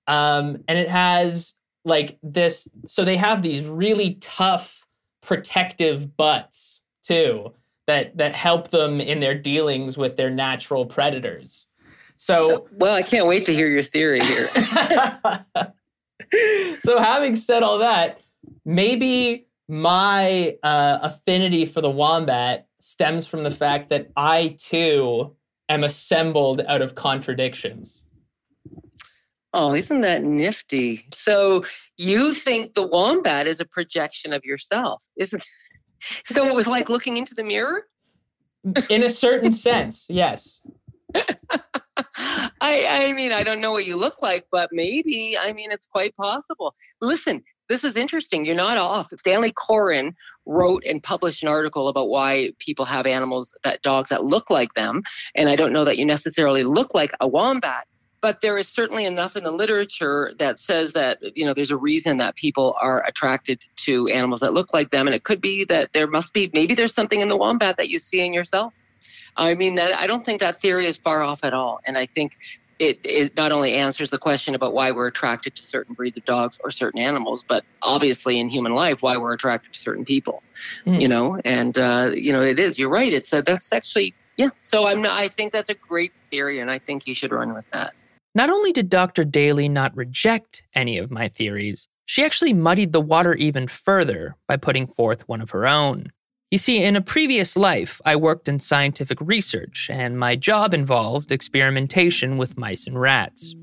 Um, 0.07 0.63
and 0.69 0.79
it 0.79 0.89
has 0.89 1.55
like 1.85 2.19
this. 2.23 2.69
So 2.87 3.05
they 3.05 3.17
have 3.17 3.43
these 3.43 3.65
really 3.65 4.15
tough, 4.21 4.87
protective 5.23 6.17
butts 6.17 6.81
too 7.03 7.53
that 7.87 8.17
that 8.17 8.35
help 8.35 8.69
them 8.69 9.01
in 9.01 9.21
their 9.21 9.35
dealings 9.35 9.97
with 9.97 10.17
their 10.17 10.31
natural 10.31 10.87
predators. 10.87 11.67
So 12.17 12.69
well, 12.73 12.95
I 12.95 13.03
can't 13.03 13.27
wait 13.27 13.45
to 13.47 13.55
hear 13.55 13.69
your 13.69 13.83
theory 13.83 14.25
here. 14.25 14.49
so 16.81 16.99
having 16.99 17.37
said 17.37 17.63
all 17.63 17.79
that, 17.79 18.21
maybe 18.65 19.47
my 19.69 20.57
uh, 20.63 20.99
affinity 21.03 21.67
for 21.67 21.81
the 21.81 21.91
wombat 21.91 22.67
stems 22.81 23.27
from 23.27 23.43
the 23.43 23.51
fact 23.51 23.91
that 23.91 24.11
I 24.17 24.57
too 24.59 25.35
am 25.69 25.85
assembled 25.85 26.63
out 26.67 26.83
of 26.83 26.95
contradictions. 26.95 28.05
Oh, 29.57 29.73
isn't 29.73 30.01
that 30.01 30.25
nifty? 30.25 31.05
So 31.15 31.65
you 31.97 32.35
think 32.35 32.75
the 32.75 32.85
wombat 32.85 33.47
is 33.47 33.61
a 33.61 33.65
projection 33.65 34.33
of 34.33 34.45
yourself, 34.45 35.03
isn't? 35.17 35.43
So 36.27 36.47
it 36.47 36.55
was 36.55 36.67
like 36.67 36.91
looking 36.91 37.17
into 37.17 37.35
the 37.35 37.43
mirror. 37.43 37.87
In 38.91 39.05
a 39.05 39.09
certain 39.09 39.53
sense, 39.67 40.05
yes. 40.11 40.61
I, 42.61 42.87
I 42.87 43.13
mean, 43.15 43.33
I 43.33 43.43
don't 43.43 43.59
know 43.59 43.73
what 43.73 43.87
you 43.87 43.97
look 43.97 44.21
like, 44.21 44.47
but 44.53 44.69
maybe. 44.71 45.39
I 45.41 45.55
mean, 45.55 45.73
it's 45.73 45.87
quite 45.87 46.15
possible. 46.17 46.75
Listen, 47.01 47.43
this 47.71 47.85
is 47.85 47.97
interesting. 47.97 48.45
You're 48.45 48.55
not 48.55 48.77
off. 48.77 49.09
Stanley 49.19 49.53
Coren 49.53 50.13
wrote 50.45 50.85
and 50.87 51.03
published 51.03 51.43
an 51.43 51.49
article 51.49 51.89
about 51.89 52.11
why 52.11 52.51
people 52.59 52.85
have 52.85 53.07
animals 53.07 53.55
that 53.65 53.81
dogs 53.81 54.11
that 54.11 54.25
look 54.25 54.51
like 54.51 54.75
them, 54.75 55.03
and 55.35 55.49
I 55.49 55.57
don't 55.57 55.73
know 55.73 55.87
that 55.87 55.97
you 55.97 56.05
necessarily 56.05 56.65
look 56.65 56.93
like 56.93 57.13
a 57.21 57.29
wombat. 57.29 57.87
But 58.25 58.41
there 58.41 58.57
is 58.57 58.69
certainly 58.69 59.05
enough 59.05 59.37
in 59.37 59.45
the 59.45 59.51
literature 59.51 60.33
that 60.39 60.59
says 60.59 60.95
that 60.95 61.19
you 61.37 61.45
know 61.45 61.53
there's 61.53 61.71
a 61.71 61.77
reason 61.77 62.17
that 62.17 62.37
people 62.37 62.75
are 62.81 63.05
attracted 63.07 63.63
to 63.85 64.09
animals 64.09 64.41
that 64.41 64.55
look 64.55 64.73
like 64.73 64.91
them, 64.91 65.07
and 65.07 65.15
it 65.15 65.25
could 65.25 65.43
be 65.43 65.67
that 65.67 65.93
there 65.93 66.07
must 66.07 66.33
be 66.33 66.51
maybe 66.55 66.75
there's 66.75 66.95
something 66.95 67.21
in 67.21 67.29
the 67.29 67.37
wombat 67.37 67.77
that 67.77 67.91
you 67.91 67.99
see 67.99 68.25
in 68.25 68.33
yourself. 68.33 68.73
I 69.37 69.53
mean, 69.53 69.75
that 69.75 69.93
I 69.93 70.07
don't 70.07 70.25
think 70.25 70.41
that 70.41 70.59
theory 70.59 70.87
is 70.87 70.97
far 70.97 71.23
off 71.23 71.41
at 71.43 71.53
all, 71.53 71.83
and 71.85 71.99
I 71.99 72.07
think 72.07 72.39
it, 72.79 72.99
it 73.05 73.37
not 73.37 73.53
only 73.53 73.75
answers 73.75 74.09
the 74.09 74.17
question 74.17 74.55
about 74.55 74.73
why 74.73 74.91
we're 74.91 75.09
attracted 75.09 75.55
to 75.57 75.63
certain 75.63 75.93
breeds 75.93 76.17
of 76.17 76.25
dogs 76.25 76.59
or 76.65 76.71
certain 76.71 77.01
animals, 77.01 77.45
but 77.47 77.63
obviously 77.83 78.41
in 78.41 78.49
human 78.49 78.73
life 78.75 79.03
why 79.03 79.19
we're 79.19 79.35
attracted 79.35 79.75
to 79.75 79.79
certain 79.79 80.07
people. 80.07 80.43
Mm. 80.87 80.99
You 80.99 81.09
know, 81.09 81.39
and 81.45 81.77
uh, 81.77 82.13
you 82.15 82.33
know 82.33 82.41
it 82.41 82.59
is. 82.59 82.79
You're 82.79 82.89
right. 82.89 83.13
It's 83.13 83.35
a, 83.35 83.43
that's 83.43 83.71
actually 83.71 84.15
yeah. 84.39 84.49
So 84.63 84.87
I'm 84.87 85.03
not, 85.03 85.13
I 85.13 85.29
think 85.29 85.53
that's 85.53 85.69
a 85.69 85.75
great 85.75 86.15
theory, 86.31 86.61
and 86.61 86.71
I 86.71 86.79
think 86.79 87.07
you 87.07 87.15
should 87.15 87.31
run 87.31 87.53
with 87.53 87.67
that. 87.75 87.93
Not 88.37 88.51
only 88.51 88.73
did 88.73 88.91
Dr. 88.91 89.25
Daly 89.25 89.69
not 89.69 89.97
reject 89.97 90.65
any 90.75 90.99
of 90.99 91.11
my 91.11 91.29
theories, 91.29 91.87
she 92.05 92.25
actually 92.25 92.53
muddied 92.53 92.93
the 92.93 93.01
water 93.01 93.35
even 93.35 93.69
further 93.69 94.35
by 94.49 94.57
putting 94.57 94.89
forth 94.89 95.29
one 95.29 95.41
of 95.41 95.51
her 95.51 95.69
own. 95.69 96.11
You 96.51 96.59
see, 96.59 96.83
in 96.83 96.97
a 96.97 97.01
previous 97.01 97.57
life, 97.57 98.01
I 98.05 98.17
worked 98.17 98.49
in 98.49 98.59
scientific 98.59 99.19
research, 99.21 99.89
and 99.89 100.19
my 100.19 100.35
job 100.35 100.75
involved 100.75 101.31
experimentation 101.31 102.37
with 102.37 102.59
mice 102.59 102.89
and 102.89 103.01
rats. 103.01 103.55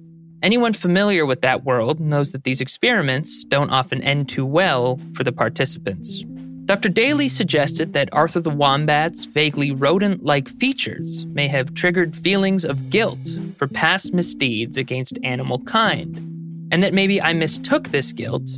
Anyone 0.41 0.73
familiar 0.73 1.25
with 1.25 1.41
that 1.41 1.65
world 1.65 1.99
knows 1.99 2.31
that 2.31 2.45
these 2.45 2.61
experiments 2.61 3.43
don't 3.43 3.69
often 3.71 4.01
end 4.01 4.29
too 4.29 4.45
well 4.45 4.99
for 5.15 5.23
the 5.25 5.33
participants. 5.33 6.23
Dr. 6.71 6.87
Daly 6.87 7.27
suggested 7.27 7.91
that 7.91 8.07
Arthur 8.13 8.39
the 8.39 8.49
Wombat's 8.49 9.25
vaguely 9.25 9.71
rodent 9.71 10.23
like 10.23 10.47
features 10.47 11.25
may 11.25 11.49
have 11.49 11.73
triggered 11.73 12.15
feelings 12.15 12.63
of 12.63 12.89
guilt 12.89 13.19
for 13.57 13.67
past 13.67 14.13
misdeeds 14.13 14.77
against 14.77 15.19
animal 15.21 15.59
kind, 15.63 16.15
and 16.71 16.81
that 16.81 16.93
maybe 16.93 17.21
I 17.21 17.33
mistook 17.33 17.89
this 17.89 18.13
guilt 18.13 18.49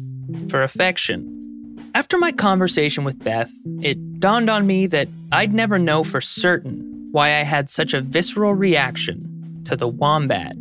for 0.48 0.62
affection. 0.62 1.82
After 1.96 2.20
my 2.20 2.32
conversation 2.32 3.04
with 3.04 3.18
Beth, 3.24 3.52
it 3.82 4.20
dawned 4.20 4.48
on 4.48 4.68
me 4.68 4.86
that 4.86 5.08
I'd 5.32 5.52
never 5.52 5.80
know 5.80 6.04
for 6.04 6.22
certain 6.22 7.08
why 7.12 7.30
I 7.30 7.42
had 7.42 7.68
such 7.68 7.96
a 7.96 8.02
visceral 8.02 8.54
reaction 8.54 9.64
to 9.66 9.76
the 9.76 9.88
wombat. 9.88 10.56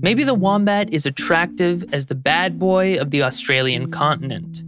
Maybe 0.00 0.24
the 0.24 0.32
wombat 0.32 0.90
is 0.94 1.04
attractive 1.04 1.92
as 1.92 2.06
the 2.06 2.14
bad 2.14 2.58
boy 2.58 2.98
of 2.98 3.10
the 3.10 3.22
Australian 3.22 3.90
continent. 3.90 4.62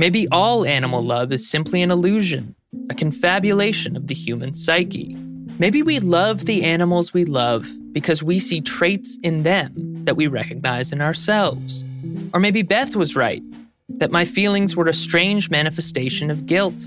Maybe 0.00 0.26
all 0.28 0.64
animal 0.64 1.02
love 1.02 1.30
is 1.30 1.46
simply 1.46 1.82
an 1.82 1.90
illusion, 1.90 2.54
a 2.88 2.94
confabulation 2.94 3.96
of 3.96 4.06
the 4.06 4.14
human 4.14 4.54
psyche. 4.54 5.14
Maybe 5.58 5.82
we 5.82 6.00
love 6.00 6.46
the 6.46 6.64
animals 6.64 7.12
we 7.12 7.26
love 7.26 7.68
because 7.92 8.22
we 8.22 8.40
see 8.40 8.62
traits 8.62 9.18
in 9.22 9.42
them 9.42 9.74
that 10.06 10.16
we 10.16 10.26
recognize 10.26 10.90
in 10.90 11.02
ourselves. 11.02 11.84
Or 12.32 12.40
maybe 12.40 12.62
Beth 12.62 12.96
was 12.96 13.14
right, 13.14 13.42
that 13.90 14.10
my 14.10 14.24
feelings 14.24 14.74
were 14.74 14.86
a 14.86 14.94
strange 14.94 15.50
manifestation 15.50 16.30
of 16.30 16.46
guilt. 16.46 16.86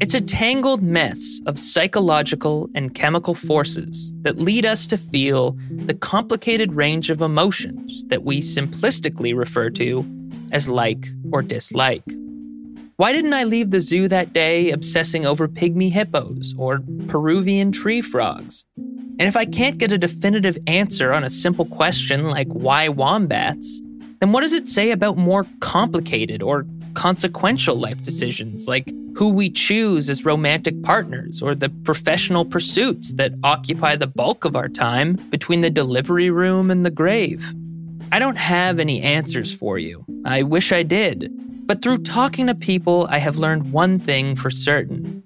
It's 0.00 0.14
a 0.14 0.20
tangled 0.20 0.82
mess 0.82 1.40
of 1.46 1.60
psychological 1.60 2.68
and 2.74 2.92
chemical 2.92 3.36
forces 3.36 4.12
that 4.22 4.40
lead 4.40 4.66
us 4.66 4.88
to 4.88 4.98
feel 4.98 5.56
the 5.70 5.94
complicated 5.94 6.72
range 6.72 7.08
of 7.08 7.22
emotions 7.22 8.04
that 8.06 8.24
we 8.24 8.40
simplistically 8.40 9.32
refer 9.32 9.70
to 9.70 10.04
as 10.50 10.68
like 10.68 11.08
or 11.30 11.40
dislike. 11.40 12.02
Why 13.02 13.10
didn't 13.10 13.32
I 13.32 13.42
leave 13.42 13.72
the 13.72 13.80
zoo 13.80 14.06
that 14.06 14.32
day 14.32 14.70
obsessing 14.70 15.26
over 15.26 15.48
pygmy 15.48 15.90
hippos 15.90 16.54
or 16.56 16.78
Peruvian 17.08 17.72
tree 17.72 18.00
frogs? 18.00 18.64
And 18.76 19.22
if 19.22 19.34
I 19.34 19.44
can't 19.44 19.78
get 19.78 19.90
a 19.90 19.98
definitive 19.98 20.56
answer 20.68 21.12
on 21.12 21.24
a 21.24 21.28
simple 21.28 21.64
question 21.64 22.30
like 22.30 22.46
why 22.46 22.88
wombats, 22.88 23.80
then 24.20 24.30
what 24.30 24.42
does 24.42 24.52
it 24.52 24.68
say 24.68 24.92
about 24.92 25.16
more 25.16 25.48
complicated 25.58 26.44
or 26.44 26.64
consequential 26.94 27.74
life 27.74 28.00
decisions 28.04 28.68
like 28.68 28.94
who 29.16 29.30
we 29.30 29.50
choose 29.50 30.08
as 30.08 30.24
romantic 30.24 30.80
partners 30.84 31.42
or 31.42 31.56
the 31.56 31.70
professional 31.82 32.44
pursuits 32.44 33.14
that 33.14 33.32
occupy 33.42 33.96
the 33.96 34.06
bulk 34.06 34.44
of 34.44 34.54
our 34.54 34.68
time 34.68 35.14
between 35.28 35.62
the 35.62 35.70
delivery 35.70 36.30
room 36.30 36.70
and 36.70 36.86
the 36.86 36.90
grave? 36.90 37.52
I 38.12 38.20
don't 38.20 38.38
have 38.38 38.78
any 38.78 39.02
answers 39.02 39.52
for 39.52 39.76
you. 39.76 40.04
I 40.24 40.44
wish 40.44 40.70
I 40.70 40.84
did. 40.84 41.36
But 41.72 41.80
through 41.80 42.02
talking 42.02 42.48
to 42.48 42.54
people, 42.54 43.06
I 43.08 43.16
have 43.16 43.38
learned 43.38 43.72
one 43.72 43.98
thing 43.98 44.36
for 44.36 44.50
certain. 44.50 45.22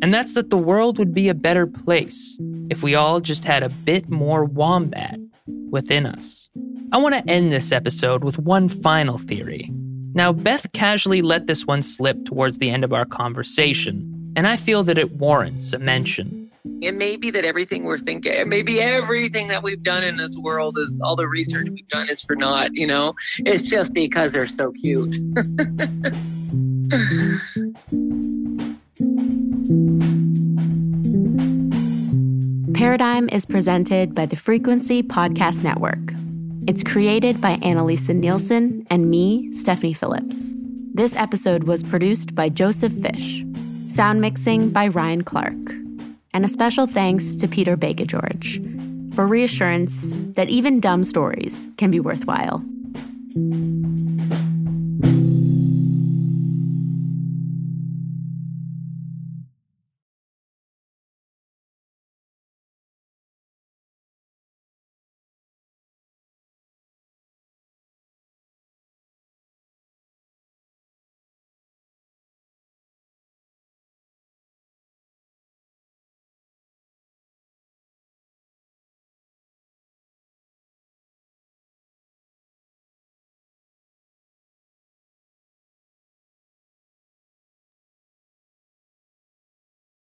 And 0.00 0.14
that's 0.14 0.32
that 0.32 0.48
the 0.48 0.56
world 0.56 0.96
would 0.96 1.12
be 1.12 1.28
a 1.28 1.34
better 1.34 1.66
place 1.66 2.38
if 2.70 2.82
we 2.82 2.94
all 2.94 3.20
just 3.20 3.44
had 3.44 3.62
a 3.62 3.68
bit 3.68 4.08
more 4.08 4.46
wombat 4.46 5.20
within 5.68 6.06
us. 6.06 6.48
I 6.90 6.96
want 6.96 7.14
to 7.16 7.30
end 7.30 7.52
this 7.52 7.70
episode 7.70 8.24
with 8.24 8.38
one 8.38 8.70
final 8.70 9.18
theory. 9.18 9.70
Now, 10.14 10.32
Beth 10.32 10.72
casually 10.72 11.20
let 11.20 11.48
this 11.48 11.66
one 11.66 11.82
slip 11.82 12.24
towards 12.24 12.56
the 12.56 12.70
end 12.70 12.82
of 12.82 12.94
our 12.94 13.04
conversation, 13.04 14.32
and 14.36 14.46
I 14.46 14.56
feel 14.56 14.84
that 14.84 14.96
it 14.96 15.12
warrants 15.12 15.74
a 15.74 15.78
mention. 15.78 16.43
It 16.80 16.96
may 16.96 17.16
be 17.16 17.30
that 17.30 17.44
everything 17.44 17.84
we're 17.84 17.98
thinking, 17.98 18.48
maybe 18.48 18.80
everything 18.80 19.48
that 19.48 19.62
we've 19.62 19.82
done 19.82 20.02
in 20.02 20.16
this 20.16 20.34
world 20.38 20.78
is 20.78 20.98
all 21.02 21.14
the 21.14 21.28
research 21.28 21.68
we've 21.70 21.86
done 21.88 22.08
is 22.08 22.22
for 22.22 22.36
naught, 22.36 22.70
you 22.72 22.86
know? 22.86 23.14
It's 23.40 23.60
just 23.60 23.92
because 23.92 24.32
they're 24.32 24.46
so 24.46 24.72
cute. 24.72 25.14
Paradigm 32.74 33.28
is 33.28 33.44
presented 33.44 34.14
by 34.14 34.24
the 34.24 34.36
Frequency 34.36 35.02
Podcast 35.02 35.64
Network. 35.64 36.14
It's 36.66 36.82
created 36.82 37.42
by 37.42 37.56
Annalisa 37.56 38.14
Nielsen 38.14 38.86
and 38.88 39.10
me, 39.10 39.52
Stephanie 39.52 39.92
Phillips. 39.92 40.54
This 40.94 41.14
episode 41.14 41.64
was 41.64 41.82
produced 41.82 42.34
by 42.34 42.48
Joseph 42.48 42.94
Fish, 42.94 43.44
sound 43.88 44.22
mixing 44.22 44.70
by 44.70 44.88
Ryan 44.88 45.24
Clark, 45.24 45.83
and 46.34 46.44
a 46.44 46.48
special 46.48 46.86
thanks 46.86 47.34
to 47.36 47.48
Peter 47.48 47.76
Bega 47.76 48.04
George 48.04 48.60
for 49.14 49.26
reassurance 49.26 50.12
that 50.34 50.50
even 50.50 50.80
dumb 50.80 51.04
stories 51.04 51.68
can 51.78 51.90
be 51.90 52.00
worthwhile. 52.00 52.62